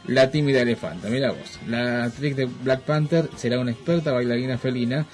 la 0.05 0.29
tímida 0.29 0.61
elefanta. 0.61 1.09
Mira 1.09 1.31
vos, 1.31 1.59
la 1.67 2.03
actriz 2.03 2.35
de 2.35 2.45
Black 2.45 2.81
Panther 2.81 3.29
será 3.35 3.59
una 3.59 3.71
experta 3.71 4.11
bailarina 4.11 4.57
felina 4.57 5.07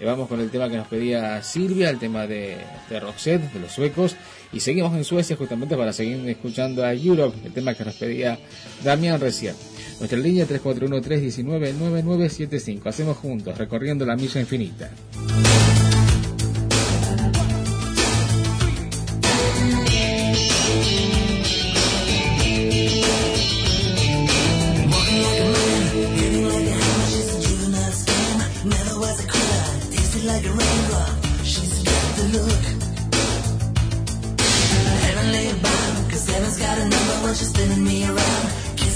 vamos 0.05 0.27
con 0.27 0.39
el 0.39 0.49
tema 0.49 0.69
que 0.69 0.77
nos 0.77 0.87
pedía 0.87 1.43
Silvia, 1.43 1.89
el 1.89 1.99
tema 1.99 2.25
de, 2.27 2.57
de 2.89 2.99
Roxette, 2.99 3.53
de 3.53 3.59
los 3.59 3.71
suecos. 3.71 4.15
Y 4.51 4.59
seguimos 4.59 4.95
en 4.95 5.03
Suecia 5.03 5.35
justamente 5.35 5.75
para 5.75 5.93
seguir 5.93 6.27
escuchando 6.29 6.85
a 6.85 6.93
Europe, 6.93 7.35
el 7.43 7.53
tema 7.53 7.73
que 7.73 7.85
nos 7.85 7.95
pedía 7.95 8.37
Damián 8.83 9.19
recién. 9.19 9.55
Nuestra 9.99 10.19
línea 10.19 10.47
341-319-9975. 10.47 12.85
Hacemos 12.85 13.17
juntos, 13.17 13.57
recorriendo 13.57 14.05
la 14.05 14.15
milla 14.15 14.39
infinita. 14.41 14.91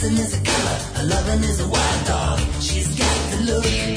dancing 0.08 0.26
is 0.26 0.34
a 0.34 0.44
color. 0.44 0.78
her 0.96 1.04
loving 1.04 1.44
is 1.44 1.60
a 1.60 1.68
wild 1.68 2.06
dog. 2.06 2.40
She's 2.62 2.88
got 2.98 3.32
the 3.32 3.52
look. 3.52 3.97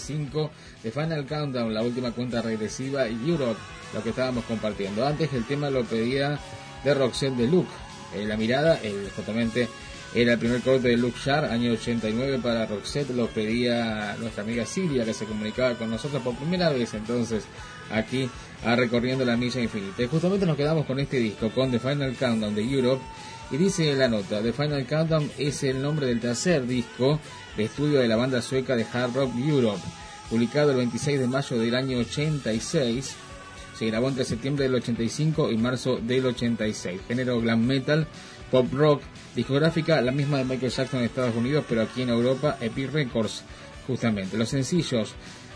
341-319-9975 0.00 0.50
de 0.82 0.90
Final 0.90 1.26
Countdown, 1.26 1.74
la 1.74 1.82
última 1.82 2.12
cuenta 2.12 2.42
regresiva 2.42 3.08
y 3.08 3.28
Europe, 3.28 3.58
lo 3.94 4.02
que 4.02 4.10
estábamos 4.10 4.44
compartiendo. 4.44 5.06
Antes 5.06 5.32
el 5.32 5.44
tema 5.44 5.70
lo 5.70 5.84
pedía 5.84 6.38
de 6.84 6.94
Roxette 6.94 7.36
de 7.36 7.46
Luke. 7.46 7.70
Eh, 8.14 8.24
la 8.24 8.36
mirada, 8.36 8.80
el, 8.82 9.10
justamente 9.14 9.68
era 10.14 10.32
el 10.32 10.38
primer 10.38 10.60
corte 10.62 10.88
de 10.88 10.96
Luke 10.96 11.18
Shar, 11.24 11.44
año 11.44 11.72
89 11.72 12.40
para 12.42 12.66
Roxette, 12.66 13.10
lo 13.10 13.28
pedía 13.28 14.16
nuestra 14.18 14.42
amiga 14.42 14.66
Silvia 14.66 15.04
que 15.04 15.14
se 15.14 15.24
comunicaba 15.24 15.74
con 15.74 15.90
nosotros 15.90 16.20
por 16.22 16.34
primera 16.34 16.70
vez 16.70 16.94
entonces 16.94 17.44
aquí 17.92 18.28
a 18.64 18.74
Recorriendo 18.74 19.24
la 19.24 19.36
Milla 19.36 19.60
Infinita. 19.60 20.02
Y 20.02 20.06
justamente 20.06 20.46
nos 20.46 20.56
quedamos 20.56 20.86
con 20.86 20.98
este 20.98 21.18
disco, 21.18 21.50
con 21.50 21.70
The 21.70 21.78
Final 21.78 22.16
Countdown 22.16 22.54
de 22.54 22.62
Europe, 22.62 23.02
y 23.52 23.56
dice 23.56 23.94
la 23.94 24.08
nota, 24.08 24.42
The 24.42 24.52
Final 24.52 24.86
Countdown 24.86 25.30
es 25.38 25.62
el 25.62 25.80
nombre 25.80 26.06
del 26.06 26.20
tercer 26.20 26.66
disco 26.66 27.20
de 27.56 27.64
estudio 27.64 28.00
de 28.00 28.08
la 28.08 28.16
banda 28.16 28.42
sueca 28.42 28.76
de 28.76 28.86
Hard 28.92 29.14
Rock 29.14 29.32
Europe, 29.36 29.82
publicado 30.28 30.70
el 30.70 30.78
26 30.78 31.20
de 31.20 31.26
mayo 31.26 31.58
del 31.58 31.74
año 31.74 31.98
86. 31.98 33.16
Se 33.76 33.86
grabó 33.86 34.08
entre 34.08 34.24
septiembre 34.24 34.64
del 34.64 34.74
85 34.74 35.50
y 35.50 35.56
marzo 35.56 35.96
del 35.96 36.26
86. 36.26 37.00
Género 37.08 37.40
glam 37.40 37.64
metal, 37.64 38.06
pop 38.50 38.66
rock, 38.72 39.02
discográfica 39.34 40.00
la 40.00 40.12
misma 40.12 40.38
de 40.38 40.44
Michael 40.44 40.72
Jackson 40.72 41.00
en 41.00 41.06
Estados 41.06 41.34
Unidos, 41.34 41.64
pero 41.68 41.82
aquí 41.82 42.02
en 42.02 42.10
Europa, 42.10 42.58
Epic 42.60 42.92
Records, 42.92 43.42
justamente. 43.86 44.36
Los 44.36 44.50
sencillos 44.50 45.14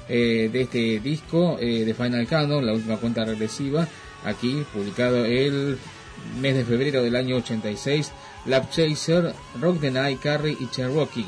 eh, 0.09 0.51
de 0.53 0.61
este 0.63 1.01
disco 1.01 1.59
eh, 1.61 1.85
de 1.85 1.95
Final 1.95 2.27
Countdown, 2.27 2.67
la 2.67 2.73
última 2.73 2.97
cuenta 2.97 3.25
regresiva, 3.25 3.87
aquí 4.25 4.65
publicado 4.73 5.25
el 5.25 5.79
mes 6.41 6.55
de 6.57 6.65
febrero 6.65 7.03
del 7.03 7.17
año 7.17 7.37
86, 7.37 8.13
Lab 8.47 8.71
Chaser, 8.71 9.35
Rock 9.61 9.81
the 9.81 9.91
Night, 9.91 10.21
Carrie 10.21 10.57
y 10.59 10.69
Cherokee. 10.69 11.27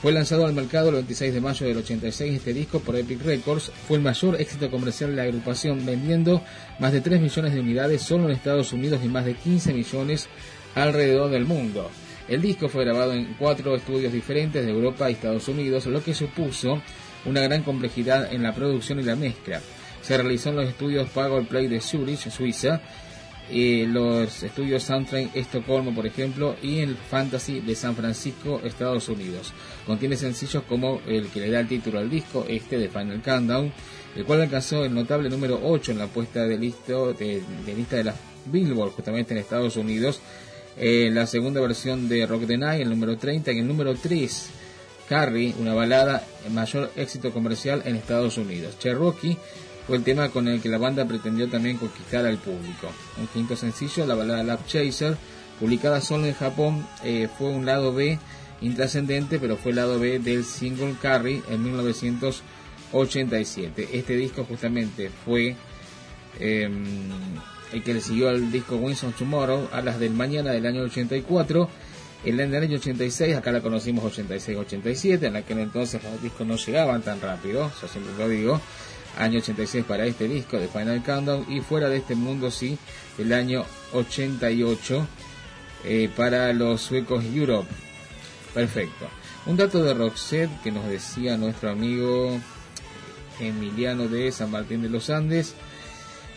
Fue 0.00 0.12
lanzado 0.12 0.46
al 0.46 0.54
mercado 0.54 0.88
el 0.88 0.94
26 0.94 1.34
de 1.34 1.40
mayo 1.42 1.66
del 1.66 1.76
86 1.76 2.36
este 2.36 2.54
disco 2.54 2.80
por 2.80 2.96
Epic 2.96 3.22
Records. 3.22 3.70
Fue 3.86 3.98
el 3.98 4.02
mayor 4.02 4.40
éxito 4.40 4.70
comercial 4.70 5.10
de 5.10 5.16
la 5.16 5.24
agrupación, 5.24 5.84
vendiendo 5.84 6.42
más 6.78 6.92
de 6.92 7.02
3 7.02 7.20
millones 7.20 7.52
de 7.52 7.60
unidades 7.60 8.00
solo 8.00 8.24
en 8.24 8.30
Estados 8.30 8.72
Unidos 8.72 9.02
y 9.04 9.08
más 9.08 9.26
de 9.26 9.34
15 9.34 9.74
millones 9.74 10.28
alrededor 10.74 11.30
del 11.30 11.44
mundo. 11.44 11.90
El 12.28 12.40
disco 12.40 12.70
fue 12.70 12.86
grabado 12.86 13.12
en 13.12 13.34
cuatro 13.34 13.76
estudios 13.76 14.10
diferentes 14.10 14.64
de 14.64 14.72
Europa 14.72 15.10
y 15.10 15.12
Estados 15.12 15.46
Unidos, 15.48 15.84
lo 15.84 16.02
que 16.02 16.14
supuso 16.14 16.80
una 17.26 17.42
gran 17.42 17.62
complejidad 17.62 18.32
en 18.32 18.42
la 18.42 18.54
producción 18.54 19.00
y 19.00 19.02
la 19.02 19.16
mezcla. 19.16 19.60
Se 20.00 20.16
realizó 20.16 20.48
en 20.48 20.56
los 20.56 20.68
estudios 20.68 21.10
Power 21.10 21.46
Play 21.46 21.68
de 21.68 21.82
Zurich, 21.82 22.30
Suiza, 22.30 22.80
y 23.50 23.86
los 23.86 24.42
estudios 24.42 24.82
Soundtrack 24.84 25.34
Estocolmo, 25.34 25.94
por 25.94 26.06
ejemplo, 26.06 26.56
y 26.62 26.78
el 26.78 26.96
Fantasy 26.96 27.60
de 27.60 27.74
San 27.74 27.96
Francisco, 27.96 28.60
Estados 28.64 29.08
Unidos. 29.08 29.52
Contiene 29.86 30.16
sencillos 30.16 30.62
como 30.68 31.00
el 31.06 31.28
que 31.28 31.40
le 31.40 31.50
da 31.50 31.60
el 31.60 31.68
título 31.68 31.98
al 31.98 32.08
disco, 32.08 32.44
este 32.48 32.78
de 32.78 32.88
Final 32.88 33.22
Countdown, 33.22 33.72
el 34.16 34.24
cual 34.24 34.42
alcanzó 34.42 34.84
el 34.84 34.94
notable 34.94 35.28
número 35.28 35.60
8 35.62 35.92
en 35.92 35.98
la 35.98 36.06
puesta 36.06 36.46
de, 36.46 36.58
listo, 36.58 37.12
de, 37.12 37.42
de 37.66 37.74
lista 37.74 37.96
de 37.96 38.04
las 38.04 38.16
Billboard, 38.46 38.92
justamente 38.92 39.34
en 39.34 39.40
Estados 39.40 39.76
Unidos. 39.76 40.20
Eh, 40.76 41.10
la 41.12 41.26
segunda 41.26 41.60
versión 41.60 42.08
de 42.08 42.26
Rock 42.26 42.46
the 42.46 42.56
Night, 42.56 42.82
el 42.82 42.90
número 42.90 43.16
30, 43.16 43.52
y 43.52 43.58
el 43.58 43.66
número 43.66 43.94
3, 43.94 44.50
Carrie, 45.08 45.54
una 45.58 45.74
balada, 45.74 46.24
mayor 46.50 46.90
éxito 46.96 47.32
comercial 47.32 47.82
en 47.84 47.96
Estados 47.96 48.38
Unidos. 48.38 48.78
Cherokee 48.78 49.36
fue 49.90 49.96
el 49.96 50.04
tema 50.04 50.28
con 50.28 50.46
el 50.46 50.62
que 50.62 50.68
la 50.68 50.78
banda 50.78 51.04
pretendió 51.04 51.48
también 51.48 51.76
conquistar 51.76 52.24
al 52.24 52.38
público. 52.38 52.92
Un 53.18 53.26
quinto 53.26 53.56
sencillo, 53.56 54.06
la 54.06 54.14
balada 54.14 54.44
Love 54.44 54.64
Chaser, 54.64 55.16
publicada 55.58 56.00
solo 56.00 56.26
en 56.26 56.34
Japón, 56.34 56.86
eh, 57.02 57.26
fue 57.36 57.48
un 57.48 57.66
lado 57.66 57.92
B 57.92 58.16
intrascendente, 58.60 59.40
pero 59.40 59.56
fue 59.56 59.72
el 59.72 59.78
lado 59.78 59.98
B 59.98 60.20
del 60.20 60.44
single 60.44 60.94
Carrie 61.02 61.42
en 61.50 61.64
1987. 61.64 63.88
Este 63.92 64.14
disco 64.14 64.44
justamente 64.44 65.10
fue 65.24 65.56
eh, 66.38 66.70
el 67.72 67.82
que 67.82 67.92
le 67.92 68.00
siguió 68.00 68.28
al 68.28 68.52
disco 68.52 68.76
Winston 68.76 69.12
Tomorrow, 69.12 69.70
a 69.72 69.82
las 69.82 69.98
del 69.98 70.12
mañana 70.12 70.52
del 70.52 70.66
año 70.66 70.82
84. 70.82 71.68
En 72.26 72.38
el 72.38 72.54
año 72.54 72.76
86, 72.76 73.34
acá 73.34 73.50
la 73.50 73.60
conocimos 73.60 74.04
86-87, 74.16 75.24
en 75.24 75.34
aquel 75.34 75.58
entonces 75.58 76.00
los 76.04 76.22
discos 76.22 76.46
no 76.46 76.54
llegaban 76.54 77.02
tan 77.02 77.20
rápido, 77.20 77.72
yo 77.82 77.88
siempre 77.88 78.12
lo 78.16 78.28
digo 78.28 78.60
año 79.18 79.38
86 79.38 79.84
para 79.84 80.06
este 80.06 80.28
disco 80.28 80.58
de 80.58 80.68
Final 80.68 81.02
Countdown 81.02 81.46
y 81.48 81.60
fuera 81.60 81.88
de 81.88 81.98
este 81.98 82.14
mundo 82.14 82.50
sí 82.50 82.78
el 83.18 83.32
año 83.32 83.64
88 83.92 85.06
eh, 85.84 86.10
para 86.14 86.52
los 86.52 86.80
suecos 86.80 87.24
Europe. 87.24 87.68
Perfecto. 88.54 89.08
Un 89.46 89.56
dato 89.56 89.82
de 89.82 89.94
Roxette 89.94 90.50
que 90.62 90.72
nos 90.72 90.86
decía 90.86 91.36
nuestro 91.36 91.70
amigo 91.70 92.38
Emiliano 93.38 94.08
de 94.08 94.30
San 94.32 94.50
Martín 94.50 94.82
de 94.82 94.88
los 94.88 95.10
Andes. 95.10 95.54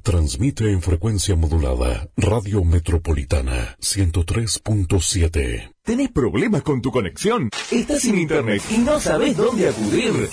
Transmite 0.03 0.70
en 0.70 0.82
frecuencia 0.82 1.34
modulada 1.38 2.10
Radio 2.18 2.66
Metropolitana 2.66 3.78
103.7. 3.80 5.74
¿Tenés 5.86 6.09
problemas 6.09 6.63
con 6.63 6.81
tu 6.81 6.91
conexión? 6.91 7.47
¿Estás 7.69 8.01
sin 8.01 8.17
internet 8.17 8.59
y 8.71 8.79
no 8.79 8.99
sabes 8.99 9.38
dónde 9.38 9.69
acudir? 9.69 10.31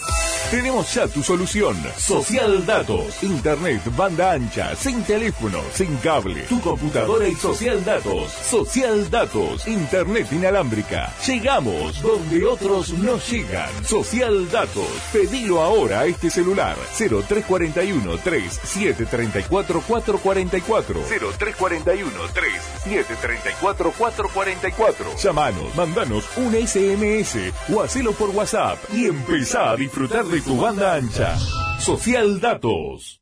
Tenemos 0.50 0.94
ya 0.94 1.06
tu 1.08 1.22
solución. 1.22 1.76
Social 1.96 2.64
Datos. 2.66 3.22
Internet, 3.22 3.82
banda 3.96 4.32
ancha, 4.32 4.74
sin 4.76 5.02
teléfono, 5.02 5.58
sin 5.72 5.96
cable. 5.96 6.42
Tu 6.42 6.60
computadora 6.60 7.28
y 7.28 7.34
Social 7.34 7.84
Datos. 7.84 8.30
Social 8.32 9.10
Datos. 9.10 9.66
Internet 9.66 10.28
inalámbrica. 10.30 11.10
Llegamos 11.26 12.00
donde 12.02 12.44
otros 12.44 12.90
no 12.94 13.18
llegan. 13.18 13.70
Social 13.84 14.50
Datos. 14.50 14.88
Pedilo 15.12 15.62
ahora 15.62 16.00
a 16.00 16.06
este 16.06 16.28
celular. 16.30 16.76
0341 16.98 18.18
3734 18.18 19.82
444. 19.86 21.00
0341 21.08 22.10
3734 22.32 23.92
444. 23.92 25.06
Llamanos, 25.42 25.74
mandanos 25.74 26.24
un 26.36 26.54
SMS 26.54 27.52
o 27.74 27.82
hacelo 27.82 28.12
por 28.12 28.30
WhatsApp 28.30 28.78
y 28.92 29.06
empezá 29.06 29.70
a 29.70 29.76
disfrutar 29.76 30.24
de 30.24 30.40
tu 30.40 30.56
banda 30.56 30.94
ancha. 30.94 31.36
Social 31.80 32.40
Datos. 32.40 33.21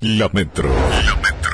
La 0.00 0.28
Metro. 0.32 0.68
La 0.68 1.16
Metro. 1.16 1.52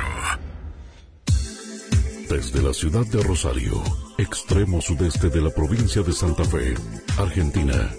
Desde 2.29 2.63
la 2.63 2.73
ciudad 2.73 3.07
de 3.07 3.23
Rosario, 3.23 3.81
extremo 4.19 4.81
sudeste 4.81 5.29
de 5.29 5.41
la 5.41 5.51
provincia 5.51 6.03
de 6.03 6.13
Santa 6.13 6.45
Fe, 6.45 6.75
Argentina, 7.19 7.91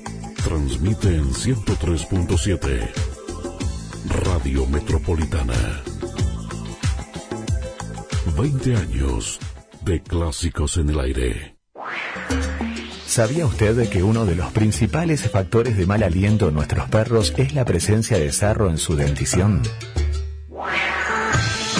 transmite 0.43 1.15
en 1.15 1.31
103.7 1.31 2.89
Radio 4.25 4.65
Metropolitana. 4.65 5.83
20 8.35 8.75
años 8.75 9.39
de 9.85 10.01
clásicos 10.01 10.77
en 10.77 10.89
el 10.89 10.99
aire. 10.99 11.55
¿Sabía 13.05 13.45
usted 13.45 13.89
que 13.89 14.03
uno 14.03 14.25
de 14.25 14.35
los 14.35 14.51
principales 14.51 15.29
factores 15.29 15.77
de 15.77 15.85
mal 15.85 16.03
aliento 16.03 16.49
en 16.49 16.55
nuestros 16.55 16.89
perros 16.89 17.33
es 17.37 17.53
la 17.53 17.63
presencia 17.63 18.17
de 18.17 18.31
sarro 18.31 18.69
en 18.69 18.77
su 18.77 18.95
dentición? 18.95 19.61
Wow. 20.61 21.00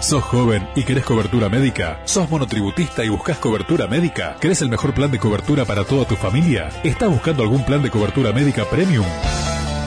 ¿Sos 0.00 0.24
joven 0.24 0.66
y 0.74 0.84
querés 0.84 1.04
cobertura 1.04 1.48
médica? 1.48 2.00
¿Sos 2.04 2.28
monotributista 2.30 3.04
y 3.04 3.10
buscas 3.10 3.38
cobertura 3.38 3.86
médica? 3.86 4.36
¿Querés 4.40 4.62
el 4.62 4.70
mejor 4.70 4.94
plan 4.94 5.10
de 5.10 5.18
cobertura 5.18 5.64
para 5.66 5.84
toda 5.84 6.06
tu 6.06 6.16
familia? 6.16 6.70
¿Estás 6.82 7.10
buscando 7.10 7.42
algún 7.42 7.64
plan 7.64 7.82
de 7.82 7.90
cobertura 7.90 8.32
médica 8.32 8.64
premium? 8.64 9.06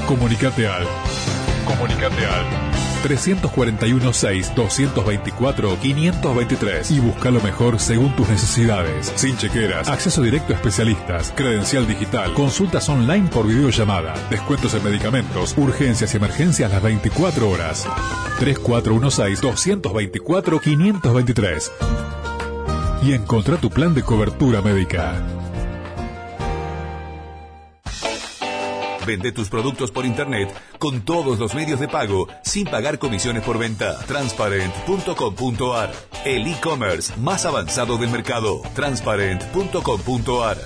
Comunicate 0.07 0.67
al. 0.67 0.87
Comunicate 1.65 2.25
al 2.25 2.72
341 3.03 4.13
6 4.13 4.55
224 4.55 5.77
523 5.79 6.91
y 6.91 6.99
busca 6.99 7.29
lo 7.29 7.41
mejor 7.41 7.79
según 7.79 8.15
tus 8.15 8.27
necesidades. 8.29 9.11
Sin 9.15 9.37
chequeras, 9.37 9.87
acceso 9.89 10.21
directo 10.21 10.53
a 10.53 10.55
especialistas, 10.55 11.31
credencial 11.35 11.85
digital, 11.85 12.33
consultas 12.33 12.87
online 12.89 13.27
por 13.27 13.45
videollamada, 13.45 14.15
descuentos 14.29 14.73
en 14.73 14.83
medicamentos, 14.83 15.53
urgencias 15.57 16.13
y 16.13 16.17
emergencias 16.17 16.71
las 16.71 16.81
24 16.81 17.49
horas. 17.49 17.85
3416 18.39 19.41
224 19.41 20.59
523 20.59 21.71
y 23.03 23.13
encontra 23.13 23.57
tu 23.57 23.69
plan 23.69 23.93
de 23.93 24.01
cobertura 24.01 24.61
médica. 24.61 25.42
Vende 29.05 29.31
tus 29.31 29.49
productos 29.49 29.91
por 29.91 30.05
internet 30.05 30.53
con 30.79 31.01
todos 31.01 31.39
los 31.39 31.53
medios 31.53 31.79
de 31.79 31.87
pago 31.87 32.27
sin 32.43 32.65
pagar 32.65 32.99
comisiones 32.99 33.43
por 33.43 33.57
venta. 33.57 33.97
Transparent.com.ar 34.05 35.91
El 36.25 36.47
e-commerce 36.47 37.13
más 37.17 37.45
avanzado 37.45 37.97
del 37.97 38.09
mercado. 38.09 38.61
Transparent.com.ar 38.75 40.57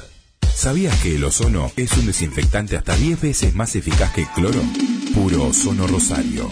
¿Sabías 0.53 0.99
que 1.03 1.15
el 1.15 1.23
ozono 1.23 1.71
es 1.75 1.95
un 1.97 2.07
desinfectante 2.07 2.77
hasta 2.77 2.95
10 2.95 3.21
veces 3.21 3.53
más 3.53 3.75
eficaz 3.75 4.11
que 4.13 4.21
el 4.21 4.27
cloro? 4.29 4.61
Puro 5.17 5.47
Ozono 5.47 5.87
Rosario. 5.87 6.47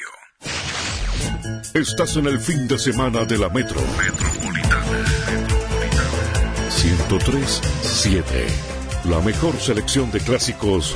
Estás 1.73 2.15
en 2.17 2.27
el 2.27 2.39
fin 2.39 2.67
de 2.67 2.79
semana 2.79 3.25
de 3.25 3.37
la 3.37 3.49
Metro. 3.49 3.79
Metropolitana. 3.97 5.05
103.7. 6.69 8.23
La 9.05 9.19
mejor 9.21 9.55
selección 9.57 10.11
de 10.11 10.19
clásicos 10.19 10.95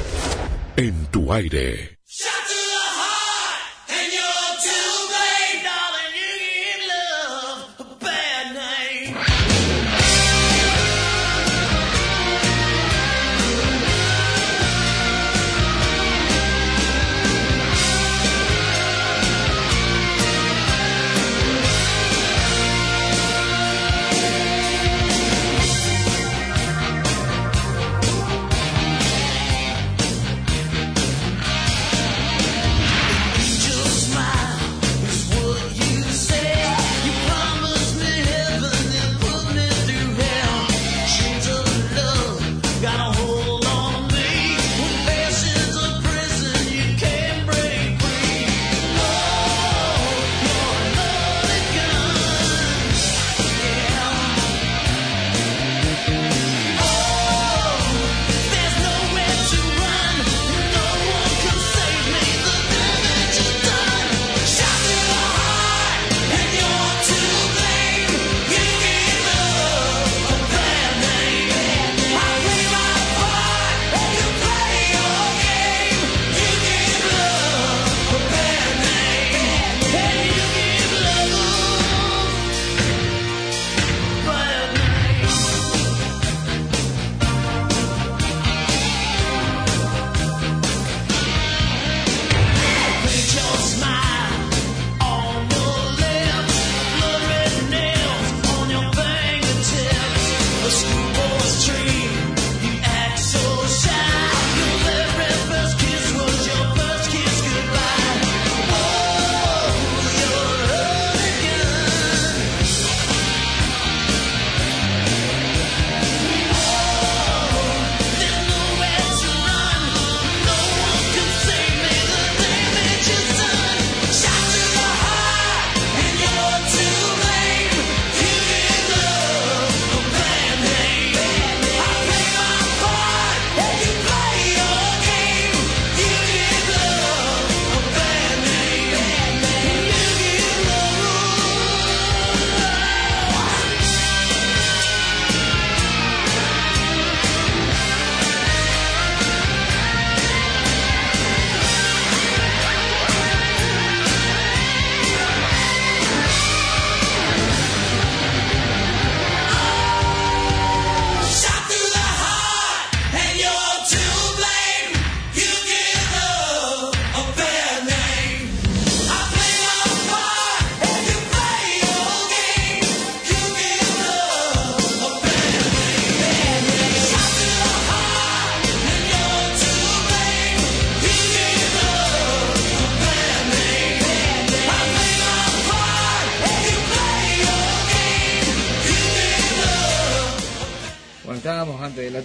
en 0.75 1.05
tu 1.07 1.31
aire. 1.33 1.99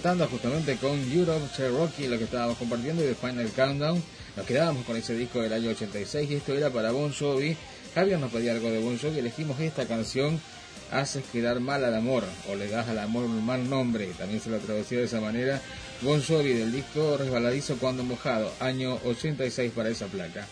Tanda 0.07 0.25
justamente 0.27 0.77
con 0.77 0.97
Europe, 1.11 1.47
Cherokee, 1.53 2.07
lo 2.07 2.17
que 2.17 2.23
estábamos 2.23 2.57
compartiendo 2.57 3.03
y 3.03 3.07
de 3.07 3.13
Final 3.13 3.49
Countdown. 3.53 4.01
Nos 4.37 4.45
quedábamos 4.45 4.85
con 4.85 4.95
ese 4.95 5.13
disco 5.15 5.41
del 5.41 5.51
año 5.51 5.71
86 5.71 6.31
y 6.31 6.35
esto 6.35 6.55
era 6.55 6.69
para 6.69 6.91
Bon 6.91 7.11
Jovi. 7.11 7.57
Javier 7.93 8.17
nos 8.17 8.31
pedía 8.31 8.53
algo 8.53 8.71
de 8.71 8.79
Bon 8.79 8.97
Jovi, 8.97 9.19
elegimos 9.19 9.59
esta 9.59 9.85
canción, 9.85 10.39
Haces 10.93 11.25
quedar 11.25 11.59
mal 11.59 11.83
al 11.83 11.93
amor 11.93 12.23
o 12.49 12.55
le 12.55 12.69
das 12.69 12.87
al 12.87 12.99
amor 12.99 13.25
un 13.25 13.45
mal 13.45 13.69
nombre, 13.69 14.05
también 14.17 14.39
se 14.39 14.49
lo 14.49 14.59
tradució 14.59 14.99
de 14.99 15.07
esa 15.07 15.19
manera. 15.19 15.61
Bon 16.01 16.23
Jovi 16.23 16.53
del 16.53 16.71
disco 16.71 17.17
Resbaladizo 17.17 17.75
cuando 17.75 18.05
mojado, 18.05 18.49
año 18.61 18.97
86 19.03 19.73
para 19.75 19.89
esa 19.89 20.05
placa. 20.05 20.47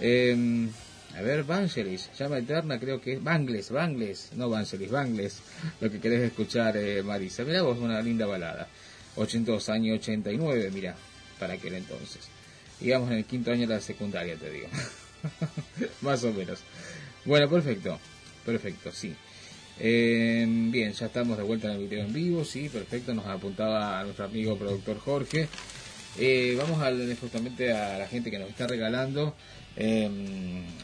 Eh, 0.00 0.68
a 1.16 1.22
ver, 1.22 1.44
Vangelis, 1.44 2.10
llama 2.18 2.38
eterna, 2.38 2.78
creo 2.78 3.00
que 3.00 3.14
es 3.14 3.24
Bangles, 3.24 3.70
Bangles, 3.70 4.30
no 4.36 4.50
Vangelis, 4.50 4.90
Bangles, 4.90 5.38
lo 5.80 5.90
que 5.90 5.98
querés 5.98 6.20
escuchar, 6.20 6.76
eh, 6.76 7.02
Marisa. 7.02 7.42
Mirá 7.44 7.62
vos, 7.62 7.78
una 7.78 8.02
linda 8.02 8.26
balada. 8.26 8.68
82 9.16 9.68
años 9.68 9.98
89, 10.00 10.70
mira, 10.72 10.96
para 11.38 11.54
aquel 11.54 11.74
entonces. 11.74 12.28
Digamos 12.80 13.10
en 13.10 13.18
el 13.18 13.24
quinto 13.24 13.50
año 13.50 13.66
de 13.66 13.74
la 13.74 13.80
secundaria, 13.80 14.36
te 14.36 14.50
digo. 14.50 14.68
Más 16.02 16.22
o 16.24 16.32
menos. 16.32 16.60
Bueno, 17.24 17.48
perfecto, 17.48 17.98
perfecto, 18.44 18.92
sí. 18.92 19.14
Eh, 19.78 20.46
bien, 20.48 20.92
ya 20.92 21.06
estamos 21.06 21.36
de 21.36 21.42
vuelta 21.44 21.68
en 21.68 21.80
el 21.80 21.88
video 21.88 22.04
en 22.04 22.12
vivo, 22.12 22.44
sí, 22.44 22.68
perfecto, 22.68 23.12
nos 23.14 23.26
apuntaba 23.26 24.00
a 24.00 24.04
nuestro 24.04 24.24
amigo 24.24 24.56
productor 24.56 24.98
Jorge. 24.98 25.48
Eh, 26.18 26.56
vamos 26.58 26.80
a, 26.80 26.90
justamente 27.20 27.70
a 27.72 27.98
la 27.98 28.06
gente 28.06 28.30
que 28.30 28.38
nos 28.38 28.48
está 28.48 28.66
regalando 28.66 29.34
eh, 29.76 30.08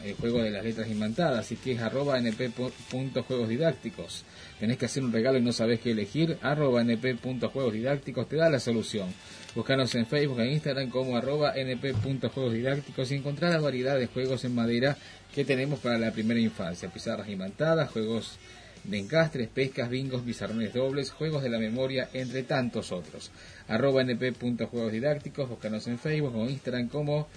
el 0.03 0.13
juego 0.15 0.43
de 0.43 0.51
las 0.51 0.63
letras 0.63 0.87
imantadas, 0.89 1.39
así 1.39 1.55
que 1.55 1.71
es 1.71 1.81
arroba 1.81 2.19
np.juegosdidácticos. 2.19 4.25
Tenés 4.59 4.77
que 4.77 4.85
hacer 4.85 5.03
un 5.03 5.11
regalo 5.11 5.39
y 5.39 5.41
no 5.41 5.51
sabés 5.51 5.79
qué 5.79 5.89
elegir, 5.91 6.37
arroba 6.41 6.83
np.juegosdidácticos 6.83 8.29
te 8.29 8.35
da 8.35 8.49
la 8.49 8.59
solución. 8.59 9.11
Búscanos 9.55 9.95
en 9.95 10.05
Facebook 10.05 10.41
e 10.41 10.51
Instagram 10.51 10.89
como 10.89 11.17
arroba 11.17 11.55
np.juegosdidácticos 11.55 13.11
y 13.11 13.15
encontrar 13.15 13.51
la 13.51 13.59
variedad 13.59 13.97
de 13.97 14.05
juegos 14.07 14.45
en 14.45 14.53
madera 14.53 14.95
que 15.33 15.45
tenemos 15.45 15.79
para 15.79 15.97
la 15.97 16.11
primera 16.11 16.39
infancia. 16.39 16.89
Pizarras 16.89 17.27
imantadas, 17.29 17.89
juegos 17.89 18.37
de 18.83 18.99
encastres, 18.99 19.47
pescas, 19.47 19.89
bingos, 19.89 20.25
bizarrones 20.25 20.73
dobles, 20.73 21.11
juegos 21.11 21.41
de 21.43 21.49
la 21.49 21.59
memoria, 21.59 22.09
entre 22.13 22.43
tantos 22.43 22.91
otros. 22.91 23.31
Arroba 23.67 24.03
np.juegosdidácticos, 24.03 25.49
búscanos 25.49 25.87
en 25.87 25.99
Facebook 25.99 26.35
o 26.35 26.49
Instagram 26.49 26.89
como 26.89 27.27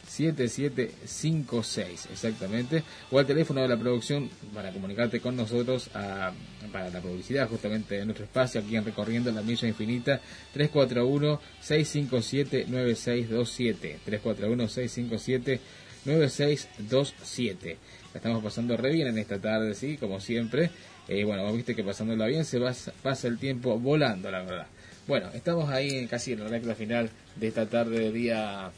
7756 0.08 2.08
exactamente. 2.12 2.84
O 3.12 3.20
al 3.20 3.26
teléfono 3.26 3.62
de 3.62 3.68
la 3.68 3.78
producción 3.78 4.30
para 4.54 4.72
comunicarte 4.72 5.20
con 5.20 5.36
nosotros 5.36 5.90
a, 5.94 6.32
para 6.72 6.90
la 6.90 7.02
publicidad 7.02 7.50
justamente 7.50 7.96
de 7.96 8.06
nuestro 8.06 8.26
espacio 8.26 8.62
aquí 8.62 8.76
en 8.76 8.86
Recorriendo 8.86 9.32
la 9.32 9.42
Milla 9.42 9.68
Infinita 9.68 10.22
341 10.54 11.42
657 11.62 12.66
9627 12.68 14.00
341 14.06 14.68
657 14.68 15.60
9627 16.06 17.78
la 18.14 18.18
estamos 18.18 18.42
pasando 18.42 18.78
re 18.78 18.94
bien 18.94 19.10
en 19.10 19.18
esta 19.18 19.40
tarde 19.40 19.76
sí 19.76 19.98
como 19.98 20.20
siempre. 20.20 20.72
Eh, 21.10 21.24
bueno 21.24 21.52
viste 21.54 21.76
que 21.76 21.84
pasándola 21.84 22.26
bien 22.28 22.46
se 22.46 22.60
pasa 23.02 23.28
el 23.28 23.38
tiempo 23.38 23.78
volando 23.78 24.32
la 24.32 24.44
verdad. 24.44 24.68
Bueno 25.08 25.30
estamos 25.34 25.70
ahí 25.70 26.08
casi 26.08 26.34
en 26.34 26.40
la 26.40 26.48
recta 26.48 26.76
final 26.76 27.10
de 27.36 27.48
esta 27.48 27.68
tarde 27.68 28.00
de 28.00 28.12
día 28.12 28.72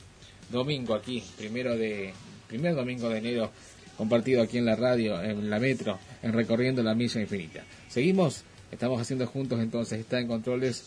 domingo 0.49 0.93
aquí, 0.93 1.23
primero 1.37 1.77
de 1.77 2.13
primer 2.47 2.75
domingo 2.75 3.09
de 3.09 3.19
enero, 3.19 3.51
compartido 3.97 4.41
aquí 4.41 4.57
en 4.57 4.65
la 4.65 4.75
radio, 4.75 5.21
en 5.21 5.49
la 5.49 5.59
metro, 5.59 5.99
en 6.23 6.33
recorriendo 6.33 6.81
la 6.81 6.95
milla 6.95 7.21
infinita. 7.21 7.63
Seguimos, 7.87 8.43
estamos 8.71 8.99
haciendo 8.99 9.27
juntos 9.27 9.59
entonces, 9.59 9.99
está 9.99 10.19
en 10.19 10.27
controles 10.27 10.85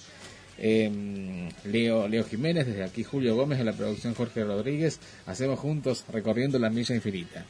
eh, 0.58 1.48
Leo, 1.64 2.08
Leo 2.08 2.24
Jiménez, 2.24 2.66
desde 2.66 2.84
aquí 2.84 3.04
Julio 3.04 3.36
Gómez, 3.36 3.60
en 3.60 3.66
la 3.66 3.72
producción 3.72 4.14
Jorge 4.14 4.44
Rodríguez, 4.44 5.00
hacemos 5.26 5.58
juntos 5.58 6.04
recorriendo 6.12 6.58
la 6.58 6.70
milla 6.70 6.94
infinita. 6.94 7.44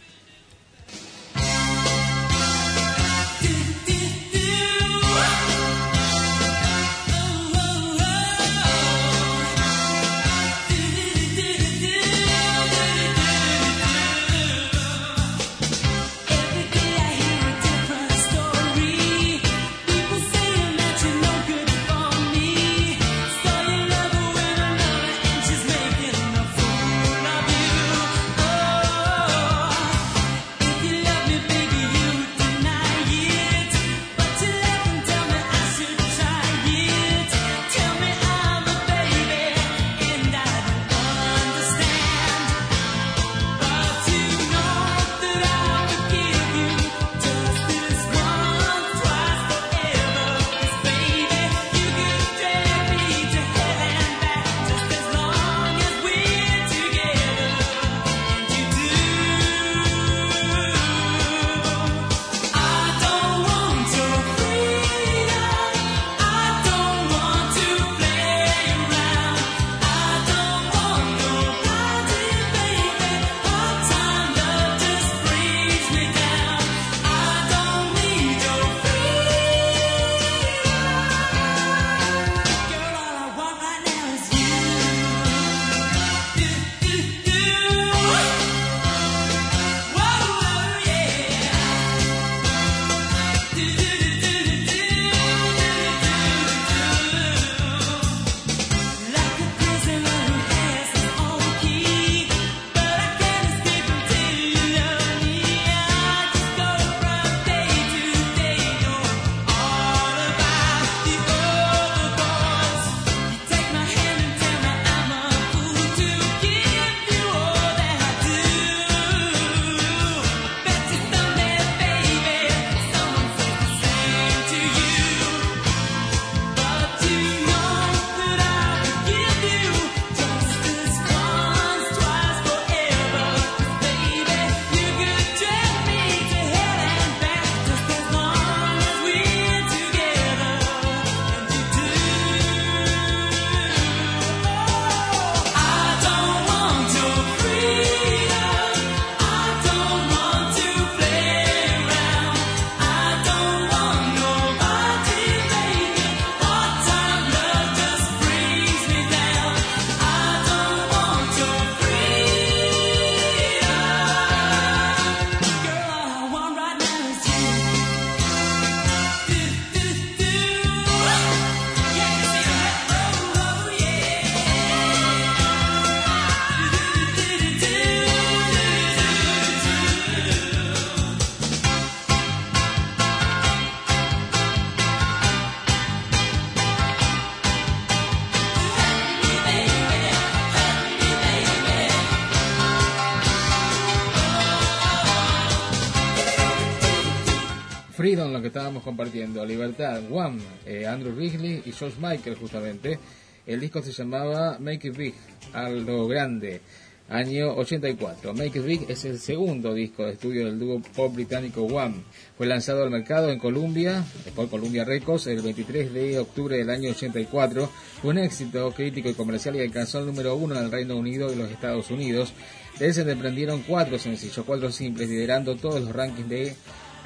Estábamos 198.45 198.83
compartiendo. 198.83 199.45
Libertad, 199.45 200.03
One, 200.11 200.41
eh, 200.67 200.87
Andrew 200.87 201.15
Wrigley 201.15 201.63
y 201.65 201.73
George 201.73 201.97
Michael 202.01 202.37
justamente. 202.37 202.99
El 203.47 203.61
disco 203.61 203.83
se 203.83 203.93
llamaba 203.93 204.57
Make 204.59 204.89
It 204.89 204.97
Big, 204.97 205.15
a 205.53 205.69
lo 205.69 206.07
grande, 206.07 206.61
año 207.09 207.55
84. 207.57 208.33
Make 208.35 208.61
It 208.61 208.65
Big 208.65 208.87
es 208.89 209.05
el 209.05 209.19
segundo 209.19 209.75
disco 209.75 210.05
de 210.05 210.13
estudio 210.13 210.47
del 210.47 210.59
dúo 210.59 210.81
pop 210.95 211.13
británico 211.13 211.63
One. 211.63 212.03
Fue 212.39 212.47
lanzado 212.47 212.85
al 212.85 212.91
mercado 212.91 213.31
en 213.31 213.39
Columbia, 213.39 214.05
por 214.37 214.49
Columbia 214.49 214.85
Records, 214.85 215.27
el 215.27 215.43
23 215.43 215.93
de 215.93 216.19
octubre 216.21 216.57
del 216.57 216.71
año 216.71 216.91
84. 216.91 217.69
Fue 218.01 218.11
un 218.11 218.19
éxito 218.19 218.71
crítico 218.71 219.09
y 219.09 219.15
comercial 219.15 219.57
y 219.57 219.61
alcanzó 219.61 219.99
el 219.99 220.07
número 220.07 220.37
uno 220.37 220.57
en 220.57 220.65
el 220.65 220.71
Reino 220.71 220.97
Unido 220.97 221.33
y 221.33 221.37
los 221.37 221.51
Estados 221.51 221.91
Unidos. 221.91 222.33
De 222.79 222.93
se 222.93 223.05
desprendieron 223.05 223.63
cuatro 223.63 223.99
sencillos, 223.99 224.45
cuatro 224.47 224.73
simples, 224.73 225.09
liderando 225.09 225.57
todos 225.57 225.83
los 225.83 225.93
rankings 225.93 226.29
de 226.29 226.55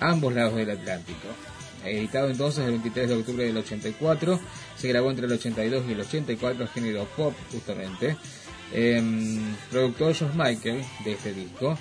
ambos 0.01 0.35
lados 0.35 0.57
del 0.57 0.71
Atlántico. 0.71 1.29
Editado 1.85 2.29
entonces 2.29 2.65
el 2.65 2.73
23 2.73 3.09
de 3.09 3.15
octubre 3.15 3.45
del 3.45 3.57
84, 3.57 4.41
se 4.77 4.89
grabó 4.89 5.11
entre 5.11 5.27
el 5.27 5.33
82 5.33 5.85
y 5.89 5.93
el 5.93 6.01
84, 6.01 6.67
género 6.69 7.05
pop 7.17 7.35
justamente. 7.53 8.17
Em, 8.73 9.55
productor 9.71 10.15
George 10.15 10.37
Michael 10.37 10.83
de 11.05 11.13
este 11.13 11.33
disco. 11.33 11.79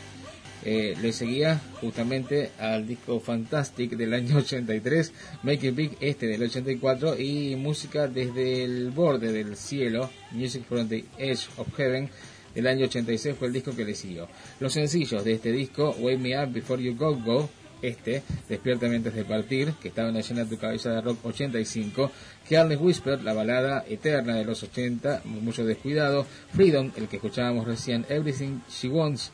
Eh, 0.68 0.96
le 1.00 1.14
seguía 1.14 1.62
justamente 1.80 2.50
al 2.58 2.88
disco 2.88 3.20
Fantastic 3.20 3.92
del 3.92 4.14
año 4.16 4.38
83, 4.40 5.14
Make 5.44 5.68
It 5.68 5.76
Big 5.76 5.98
este 6.00 6.26
del 6.26 6.42
84 6.42 7.20
y 7.20 7.56
música 7.56 8.08
desde 8.08 8.64
el 8.64 8.90
borde 8.90 9.32
del 9.32 9.58
cielo, 9.58 10.10
Music 10.32 10.64
from 10.68 10.88
the 10.88 11.06
Edge 11.20 11.48
of 11.58 11.68
Heaven 11.78 12.10
del 12.56 12.68
año 12.68 12.86
86 12.86 13.36
fue 13.38 13.50
el 13.50 13.54
disco 13.54 13.76
que 13.76 13.86
le 13.86 13.94
siguió. 13.94 14.28
Los 14.60 14.74
sencillos 14.74 15.24
de 15.24 15.34
este 15.34 15.52
disco, 15.52 15.94
Wake 16.00 16.18
Me 16.18 16.42
Up 16.42 16.52
Before 16.52 16.82
You 16.82 16.96
Go 16.96 17.16
Go, 17.18 17.50
este, 17.88 18.24
Despierta 18.49 18.86
antes 18.86 19.14
de 19.14 19.26
partir, 19.26 19.74
que 19.82 19.90
estaba 19.90 20.10
en 20.10 20.16
la 20.16 20.22
llena 20.22 20.45
tu 20.45 20.57
cabeza 20.57 20.91
de 20.91 21.02
rock 21.02 21.26
85, 21.26 22.12
Careless 22.49 22.80
Whisper, 22.80 23.24
la 23.24 23.34
balada 23.34 23.86
eterna 23.88 24.36
de 24.36 24.45
los 24.45 24.64
80, 24.64 25.22
mucho 25.26 25.66
descuidado, 25.66 26.26
Freedom, 26.53 26.91
el 26.95 27.07
que 27.07 27.18
escuchábamos 27.18 27.66
recién, 27.66 28.06
Everything 28.10 28.60
She 28.70 28.88
Wants, 28.88 29.32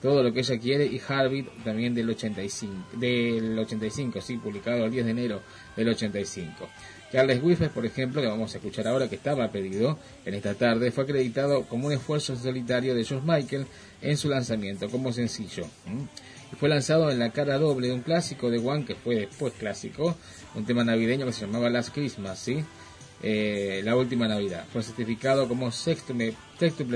todo 0.00 0.22
lo 0.22 0.32
que 0.32 0.40
ella 0.40 0.58
quiere, 0.58 0.86
y 0.86 0.98
Heartbeat 0.98 1.46
también 1.64 1.94
del 1.94 2.10
85, 2.10 2.98
del 2.98 3.58
85, 3.58 4.20
sí, 4.20 4.36
publicado 4.36 4.84
el 4.84 4.90
10 4.90 5.04
de 5.04 5.10
enero 5.10 5.40
del 5.76 5.88
85. 5.88 6.68
Carles 7.14 7.40
Whisper, 7.42 7.70
por 7.70 7.86
ejemplo, 7.86 8.20
que 8.20 8.26
vamos 8.26 8.52
a 8.54 8.58
escuchar 8.58 8.88
ahora, 8.88 9.08
que 9.08 9.14
estaba 9.14 9.48
pedido 9.52 9.98
en 10.24 10.34
esta 10.34 10.54
tarde, 10.54 10.90
fue 10.90 11.04
acreditado 11.04 11.62
como 11.62 11.86
un 11.86 11.92
esfuerzo 11.92 12.34
solitario 12.34 12.92
de 12.92 13.04
George 13.04 13.24
Michael 13.24 13.66
en 14.02 14.16
su 14.16 14.28
lanzamiento, 14.28 14.90
como 14.90 15.12
sencillo. 15.12 15.64
Y 16.52 16.56
fue 16.56 16.68
lanzado 16.68 17.10
en 17.10 17.18
la 17.18 17.30
cara 17.30 17.58
doble 17.58 17.88
de 17.88 17.94
un 17.94 18.02
clásico 18.02 18.50
de 18.50 18.58
One, 18.58 18.84
que 18.84 18.94
fue 18.94 19.16
después 19.16 19.52
clásico, 19.54 20.16
un 20.54 20.64
tema 20.64 20.84
navideño 20.84 21.26
que 21.26 21.32
se 21.32 21.46
llamaba 21.46 21.70
Last 21.70 21.92
Christmas, 21.92 22.38
¿sí? 22.38 22.64
Eh, 23.26 23.80
la 23.84 23.96
última 23.96 24.28
Navidad. 24.28 24.66
Fue 24.70 24.82
certificado 24.82 25.48
como 25.48 25.72
sextuple, 25.72 26.34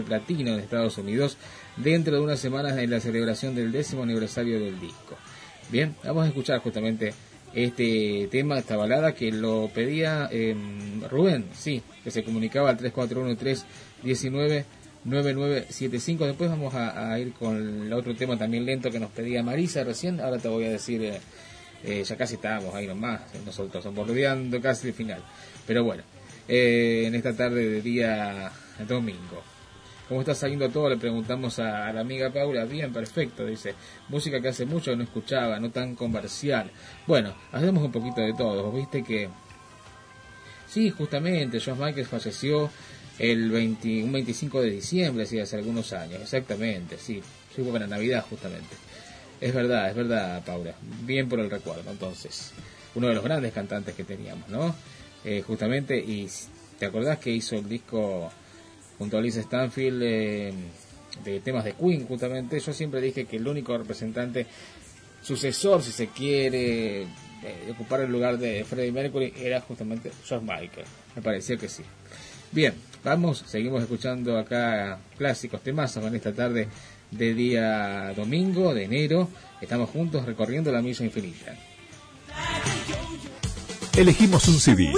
platino 0.06 0.52
en 0.52 0.60
Estados 0.60 0.98
Unidos 0.98 1.38
dentro 1.78 2.16
de 2.16 2.20
unas 2.20 2.38
semanas 2.38 2.76
en 2.76 2.90
la 2.90 3.00
celebración 3.00 3.54
del 3.54 3.72
décimo 3.72 4.02
aniversario 4.02 4.60
del 4.60 4.78
disco. 4.78 5.16
Bien, 5.70 5.96
vamos 6.04 6.24
a 6.24 6.28
escuchar 6.28 6.60
justamente 6.60 7.14
este 7.54 8.28
tema, 8.30 8.58
esta 8.58 8.76
balada 8.76 9.14
que 9.14 9.32
lo 9.32 9.70
pedía 9.72 10.28
eh, 10.30 10.54
Rubén, 11.10 11.46
sí, 11.54 11.82
que 12.04 12.10
se 12.10 12.22
comunicaba 12.22 12.68
al 12.68 12.76
341319 12.76 14.66
9975. 15.04 16.26
Después 16.26 16.50
vamos 16.50 16.74
a, 16.74 17.18
ir 17.18 17.32
con 17.32 17.84
el 17.86 17.92
otro 17.92 18.14
tema 18.14 18.36
también 18.36 18.64
lento 18.64 18.90
que 18.90 19.00
nos 19.00 19.10
pedía 19.10 19.42
Marisa 19.42 19.84
recién. 19.84 20.20
Ahora 20.20 20.38
te 20.38 20.48
voy 20.48 20.64
a 20.64 20.70
decir, 20.70 21.02
eh, 21.02 21.20
eh, 21.84 22.02
ya 22.04 22.16
casi 22.16 22.34
estábamos 22.34 22.74
ahí 22.74 22.86
nomás, 22.86 23.22
nosotros 23.44 23.92
bordeando 23.94 24.60
casi 24.60 24.88
el 24.88 24.94
final. 24.94 25.22
Pero 25.66 25.84
bueno, 25.84 26.02
eh, 26.48 27.04
en 27.06 27.14
esta 27.14 27.34
tarde 27.34 27.68
de 27.68 27.82
día 27.82 28.50
domingo. 28.86 29.42
¿Cómo 30.08 30.20
está 30.20 30.34
saliendo 30.34 30.70
todo? 30.70 30.88
Le 30.88 30.96
preguntamos 30.96 31.58
a, 31.58 31.92
la 31.92 32.00
amiga 32.00 32.30
Paula. 32.30 32.64
Bien, 32.64 32.90
perfecto, 32.90 33.44
dice. 33.44 33.74
Música 34.08 34.40
que 34.40 34.48
hace 34.48 34.64
mucho 34.64 34.96
no 34.96 35.04
escuchaba, 35.04 35.60
no 35.60 35.70
tan 35.70 35.94
comercial. 35.94 36.70
Bueno, 37.06 37.34
hacemos 37.52 37.84
un 37.84 37.92
poquito 37.92 38.22
de 38.22 38.32
todo. 38.32 38.72
Viste 38.72 39.04
que... 39.04 39.28
Sí, 40.66 40.90
justamente, 40.90 41.60
John 41.64 41.78
Michael 41.78 42.06
falleció 42.06 42.70
el 43.18 43.50
20, 43.50 44.04
un 44.04 44.12
25 44.12 44.62
de 44.62 44.70
diciembre, 44.70 45.26
sí, 45.26 45.38
hace 45.40 45.56
algunos 45.56 45.92
años. 45.92 46.20
Exactamente, 46.22 46.96
sí. 46.98 47.22
Sí, 47.54 47.62
para 47.62 47.86
Navidad, 47.86 48.24
justamente. 48.28 48.76
Es 49.40 49.54
verdad, 49.54 49.90
es 49.90 49.96
verdad, 49.96 50.44
Paula. 50.44 50.74
Bien 51.02 51.28
por 51.28 51.40
el 51.40 51.50
recuerdo, 51.50 51.90
entonces. 51.90 52.52
Uno 52.94 53.08
de 53.08 53.14
los 53.14 53.24
grandes 53.24 53.52
cantantes 53.52 53.94
que 53.94 54.04
teníamos, 54.04 54.48
¿no? 54.48 54.74
Eh, 55.24 55.42
justamente, 55.46 55.96
y 55.98 56.28
¿te 56.78 56.86
acordás 56.86 57.18
que 57.18 57.30
hizo 57.30 57.56
el 57.56 57.68
disco 57.68 58.30
junto 58.98 59.16
a 59.16 59.20
Liz 59.20 59.36
Stanfield 59.36 60.02
eh, 60.02 60.52
de 61.24 61.40
temas 61.40 61.64
de 61.64 61.72
Queen, 61.72 62.06
justamente. 62.06 62.58
Yo 62.60 62.72
siempre 62.72 63.00
dije 63.00 63.24
que 63.24 63.36
el 63.36 63.46
único 63.46 63.76
representante, 63.76 64.46
sucesor, 65.22 65.82
si 65.82 65.92
se 65.92 66.08
quiere, 66.08 67.06
de 67.42 67.70
ocupar 67.70 68.00
el 68.00 68.10
lugar 68.10 68.38
de 68.38 68.64
Freddie 68.64 68.92
Mercury 68.92 69.32
era 69.36 69.60
justamente 69.60 70.10
George 70.24 70.44
Michael. 70.44 70.86
Me 71.14 71.22
parecía 71.22 71.56
que 71.56 71.68
sí. 71.68 71.82
Bien, 72.50 72.74
vamos, 73.04 73.44
seguimos 73.46 73.82
escuchando 73.82 74.38
acá 74.38 74.98
clásicos 75.16 75.62
temas 75.62 75.96
en 75.96 76.14
esta 76.14 76.32
tarde 76.32 76.68
de 77.10 77.34
día 77.34 78.12
domingo, 78.14 78.74
de 78.74 78.84
enero. 78.84 79.28
Estamos 79.60 79.90
juntos 79.90 80.24
recorriendo 80.24 80.70
la 80.72 80.82
misa 80.82 81.04
infinita. 81.04 81.56
Elegimos 83.96 84.46
un 84.48 84.60
CD. 84.60 84.92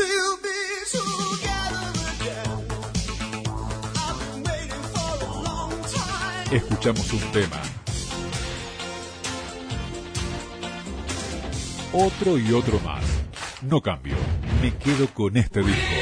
Escuchamos 6.50 7.12
un 7.12 7.20
tema. 7.32 7.62
Otro 11.92 12.38
y 12.38 12.52
otro 12.52 12.78
más. 12.80 13.04
No 13.62 13.80
cambio. 13.80 14.16
Me 14.60 14.74
quedo 14.76 15.06
con 15.14 15.36
este 15.36 15.60
disco. 15.60 15.99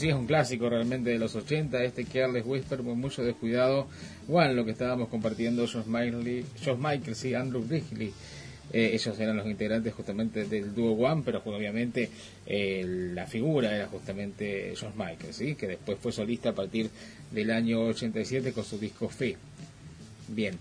Bueno, 0.00 0.12
sí, 0.12 0.16
es 0.16 0.18
un 0.18 0.26
clásico 0.26 0.70
realmente 0.70 1.10
de 1.10 1.18
los 1.18 1.36
80, 1.36 1.84
este 1.84 2.06
Careless 2.06 2.46
Whisper, 2.46 2.82
muy 2.82 2.94
mucho 2.94 3.22
descuidado. 3.22 3.86
One, 4.30 4.54
lo 4.54 4.64
que 4.64 4.70
estábamos 4.70 5.10
compartiendo, 5.10 5.66
Josh, 5.66 5.84
Miley, 5.84 6.46
Josh 6.64 6.78
Michaels 6.78 7.22
y 7.26 7.34
Andrew 7.34 7.62
Wrigley. 7.62 8.10
Eh, 8.72 8.92
ellos 8.94 9.20
eran 9.20 9.36
los 9.36 9.46
integrantes 9.46 9.92
justamente 9.92 10.46
del 10.46 10.74
dúo 10.74 10.92
One, 10.92 11.20
pero 11.22 11.44
pues, 11.44 11.54
obviamente 11.54 12.08
eh, 12.46 13.10
la 13.12 13.26
figura 13.26 13.76
era 13.76 13.88
justamente 13.88 14.72
Josh 14.74 14.94
Michaels, 14.96 15.36
¿sí? 15.36 15.54
que 15.54 15.66
después 15.66 15.98
fue 16.00 16.12
solista 16.12 16.48
a 16.48 16.54
partir 16.54 16.88
del 17.30 17.50
año 17.50 17.82
87 17.82 18.54
con 18.54 18.64
su 18.64 18.78
disco 18.78 19.10
Fe. 19.10 19.36
Bien. 20.28 20.56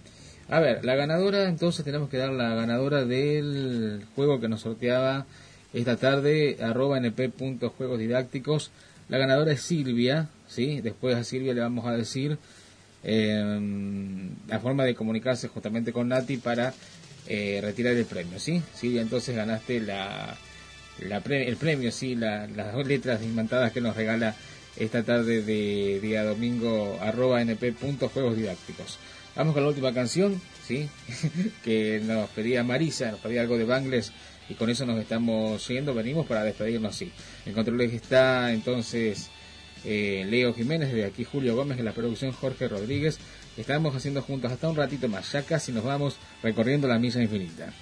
A 0.49 0.59
ver, 0.59 0.83
la 0.83 0.95
ganadora, 0.95 1.47
entonces 1.47 1.85
tenemos 1.85 2.09
que 2.09 2.17
dar 2.17 2.33
la 2.33 2.55
ganadora 2.55 3.05
del 3.05 4.03
juego 4.15 4.41
que 4.41 4.49
nos 4.49 4.59
sorteaba 4.59 5.25
esta 5.71 5.95
tarde, 5.95 6.57
arroba 6.59 6.99
np.juegos 6.99 7.99
didácticos. 7.99 8.71
La 9.09 9.17
ganadora 9.17 9.51
es 9.51 9.61
Silvia, 9.61 10.29
¿sí? 10.47 10.81
Después 10.81 11.15
a 11.15 11.23
Silvia 11.23 11.53
le 11.53 11.61
vamos 11.61 11.85
a 11.85 11.93
decir 11.93 12.37
eh, 13.03 13.59
la 14.47 14.59
forma 14.59 14.83
de 14.85 14.95
comunicarse 14.95 15.47
justamente 15.47 15.91
con 15.91 16.07
Nati 16.09 16.37
para 16.37 16.73
eh, 17.27 17.59
retirar 17.61 17.93
el 17.95 18.05
premio, 18.05 18.39
¿sí? 18.39 18.61
Silvia, 18.73 19.01
entonces 19.01 19.35
ganaste 19.35 19.79
la, 19.81 20.37
la 20.99 21.17
el 21.17 21.57
premio, 21.57 21.91
¿sí? 21.91 22.15
La- 22.15 22.47
las 22.47 22.73
dos 22.73 22.85
letras 22.87 23.23
imantadas 23.23 23.71
que 23.71 23.81
nos 23.81 23.95
regala 23.95 24.35
esta 24.77 25.03
tarde 25.03 25.41
de 25.41 25.99
día 26.01 26.23
domingo, 26.23 26.97
arroba 27.01 27.41
np.juegos 27.43 28.37
didácticos. 28.37 28.97
Vamos 29.35 29.53
con 29.53 29.63
la 29.63 29.69
última 29.69 29.93
canción, 29.93 30.39
¿sí? 30.67 30.87
que 31.63 32.01
nos 32.05 32.29
pedía 32.29 32.63
Marisa, 32.63 33.11
nos 33.11 33.19
pedía 33.19 33.41
algo 33.41 33.57
de 33.57 33.65
Bangles 33.65 34.11
y 34.49 34.55
con 34.55 34.69
eso 34.69 34.85
nos 34.85 34.99
estamos 34.99 35.65
yendo, 35.67 35.93
venimos 35.93 36.25
para 36.25 36.43
despedirnos, 36.43 36.95
sí. 36.95 37.11
En 37.45 37.53
controles 37.53 37.93
está 37.93 38.51
entonces 38.51 39.29
eh, 39.85 40.25
Leo 40.27 40.53
Jiménez, 40.53 40.91
de 40.91 41.05
aquí 41.05 41.23
Julio 41.23 41.55
Gómez, 41.55 41.79
en 41.79 41.85
la 41.85 41.93
producción 41.93 42.31
Jorge 42.31 42.67
Rodríguez. 42.67 43.19
Estamos 43.57 43.95
haciendo 43.95 44.21
juntos 44.21 44.51
hasta 44.51 44.69
un 44.69 44.75
ratito 44.75 45.07
más, 45.07 45.31
ya 45.31 45.43
casi 45.43 45.71
nos 45.71 45.83
vamos 45.83 46.17
recorriendo 46.41 46.87
la 46.87 46.99
misa 46.99 47.21
infinita. 47.21 47.73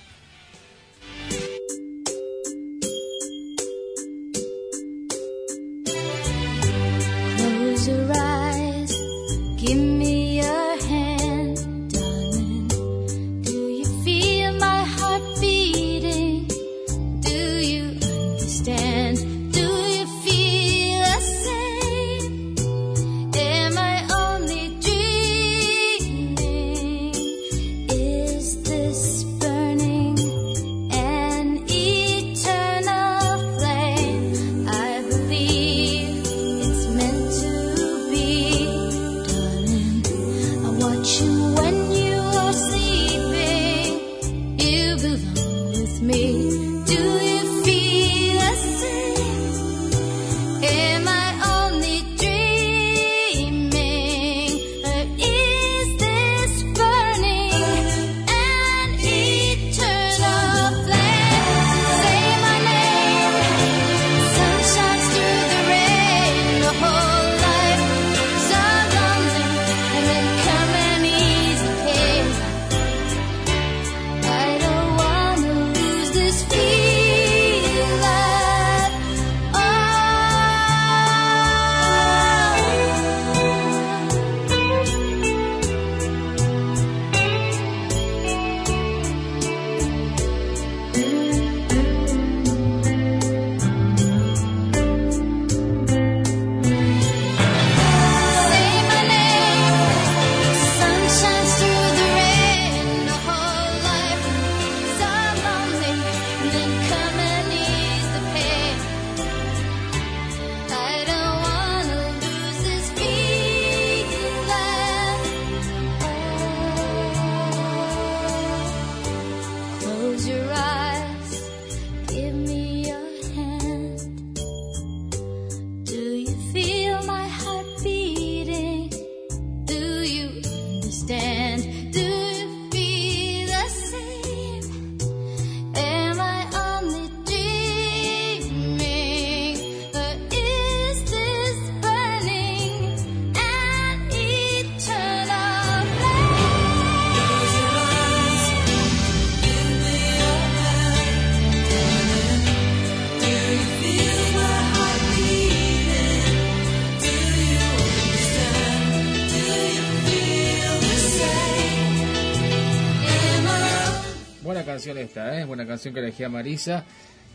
Esta, 165.02 165.40
¿eh? 165.40 165.46
Buena 165.46 165.66
canción 165.66 165.94
que 165.94 166.02
elegía 166.02 166.28
Marisa, 166.30 166.84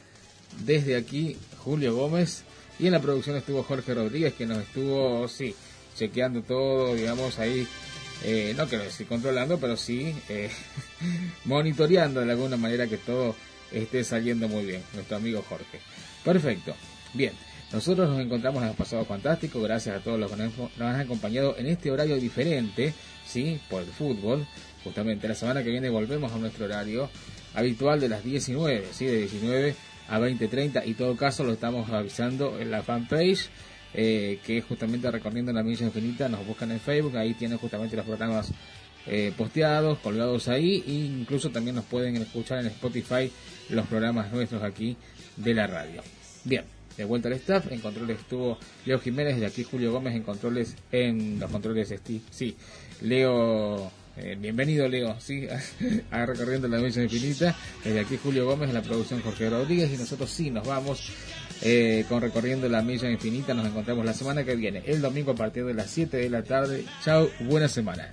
desde 0.65 0.97
aquí 0.97 1.37
Julio 1.59 1.95
Gómez 1.95 2.43
y 2.81 2.87
en 2.87 2.93
la 2.95 3.01
producción 3.01 3.37
estuvo 3.37 3.63
Jorge 3.63 3.95
Rodríguez 3.95 4.35
que 4.35 4.47
nos 4.47 4.59
estuvo, 4.59 5.29
sí, 5.29 5.55
chequeando 5.95 6.43
todo, 6.43 6.93
digamos, 6.97 7.39
ahí, 7.39 7.69
eh, 8.25 8.53
no 8.57 8.67
quiero 8.67 8.83
decir 8.83 9.07
controlando, 9.07 9.61
pero 9.61 9.77
sí 9.77 10.13
eh, 10.29 10.51
monitoreando 11.45 12.21
de 12.21 12.33
alguna 12.33 12.57
manera 12.57 12.89
que 12.89 12.99
todo 12.99 13.37
esté 13.71 14.03
saliendo 14.03 14.49
muy 14.49 14.67
bien, 14.67 14.83
nuestro 14.93 15.19
amigo 15.19 15.45
Jorge. 15.49 15.79
Perfecto, 16.25 16.75
bien. 17.13 17.33
Nosotros 17.73 18.09
nos 18.09 18.21
encontramos 18.21 18.63
en 18.63 18.69
el 18.69 18.75
pasado 18.75 19.05
fantástico, 19.05 19.61
gracias 19.61 19.97
a 19.97 20.01
todos 20.01 20.19
los 20.19 20.31
que 20.31 20.37
nos 20.37 20.71
han 20.81 21.01
acompañado 21.01 21.57
en 21.59 21.67
este 21.67 21.91
horario 21.91 22.17
diferente, 22.17 22.95
¿sí? 23.27 23.59
Por 23.69 23.83
el 23.83 23.89
fútbol. 23.89 24.47
Justamente 24.85 25.27
la 25.27 25.35
semana 25.35 25.63
que 25.65 25.71
viene 25.71 25.89
volvemos 25.91 26.31
a 26.33 26.39
nuestro 26.39 26.67
horario 26.67 27.11
habitual 27.55 28.01
de 28.01 28.09
las 28.09 28.23
19, 28.23 28.87
¿sí? 28.93 29.07
De 29.07 29.19
19 29.19 29.75
a 30.09 30.19
20.30 30.19 30.87
y 30.87 30.95
todo 30.95 31.17
caso 31.17 31.45
lo 31.45 31.53
estamos 31.53 31.91
avisando 31.91 32.59
en 32.59 32.71
la 32.71 32.83
fanpage 32.83 33.49
eh, 33.95 34.39
que 34.45 34.59
es 34.59 34.65
justamente 34.65 35.11
recorriendo 35.11 35.53
la 35.53 35.63
milla 35.63 35.87
infinita 35.87 36.29
nos 36.29 36.47
buscan 36.47 36.71
en 36.73 36.81
Facebook 36.81 37.17
ahí 37.17 37.35
tienen 37.35 37.59
justamente 37.59 37.97
los 37.97 38.05
programas 38.05 38.53
eh, 39.07 39.33
posteados 39.37 39.99
colgados 39.99 40.49
ahí 40.49 40.85
e 40.87 40.93
incluso 40.93 41.51
también 41.51 41.77
nos 41.77 41.85
pueden 41.85 42.17
escuchar 42.17 42.59
en 42.59 42.67
Spotify 42.67 43.31
los 43.71 43.87
programas 43.87 44.33
nuestros 44.33 44.63
aquí 44.63 44.97
de 45.37 45.55
la 45.55 45.67
radio 45.67 46.03
bien 46.45 46.65
de 46.97 47.05
vuelta 47.05 47.29
al 47.29 47.35
staff 47.35 47.71
en 47.73 47.81
controles 47.81 48.21
estuvo 48.21 48.59
Leo 48.87 48.99
Jiménez 48.99 49.41
de 49.41 49.47
aquí 49.47 49.65
Julio 49.65 49.93
Gómez 49.93 50.15
en 50.15 50.23
controles 50.23 50.77
en 50.93 51.41
los 51.41 51.51
controles 51.51 51.89
Steve 51.89 52.21
sí 52.31 52.57
Leo 53.01 53.91
eh, 54.17 54.37
bienvenido 54.39 54.89
Leo, 54.89 55.17
sí, 55.19 55.47
a 56.11 56.27
recorriendo 56.27 56.69
la 56.69 56.79
misión 56.79 57.05
infinita. 57.05 57.57
Desde 57.83 58.01
aquí 58.01 58.17
Julio 58.17 58.47
Gómez 58.47 58.69
en 58.69 58.75
la 58.75 58.83
producción 58.83 59.21
Jorge 59.21 59.51
Rodríguez 59.51 59.93
y 59.93 59.97
nosotros 59.97 60.31
sí 60.31 60.51
nos 60.51 60.67
vamos 60.67 61.11
eh, 61.63 62.05
con 62.09 62.21
recorriendo 62.21 62.69
la 62.69 62.83
milla 62.83 63.11
infinita. 63.11 63.55
Nos 63.55 63.67
encontramos 63.67 64.05
la 64.05 64.15
semana 64.15 64.45
que 64.45 64.55
viene, 64.55 64.83
el 64.87 65.01
domingo 65.01 65.33
a 65.33 65.35
partir 65.35 65.65
de 65.65 65.75
las 65.75 65.91
7 65.91 66.17
de 66.17 66.31
la 66.31 66.43
tarde. 66.43 66.85
Chao, 67.03 67.29
buena 67.41 67.69
semana. 67.69 68.11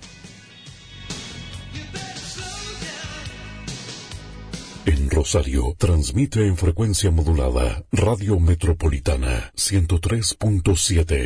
En 4.84 5.10
Rosario, 5.10 5.76
transmite 5.78 6.44
en 6.44 6.56
frecuencia 6.56 7.12
modulada 7.12 7.84
Radio 7.92 8.40
Metropolitana 8.40 9.52
103.7. 9.54 11.20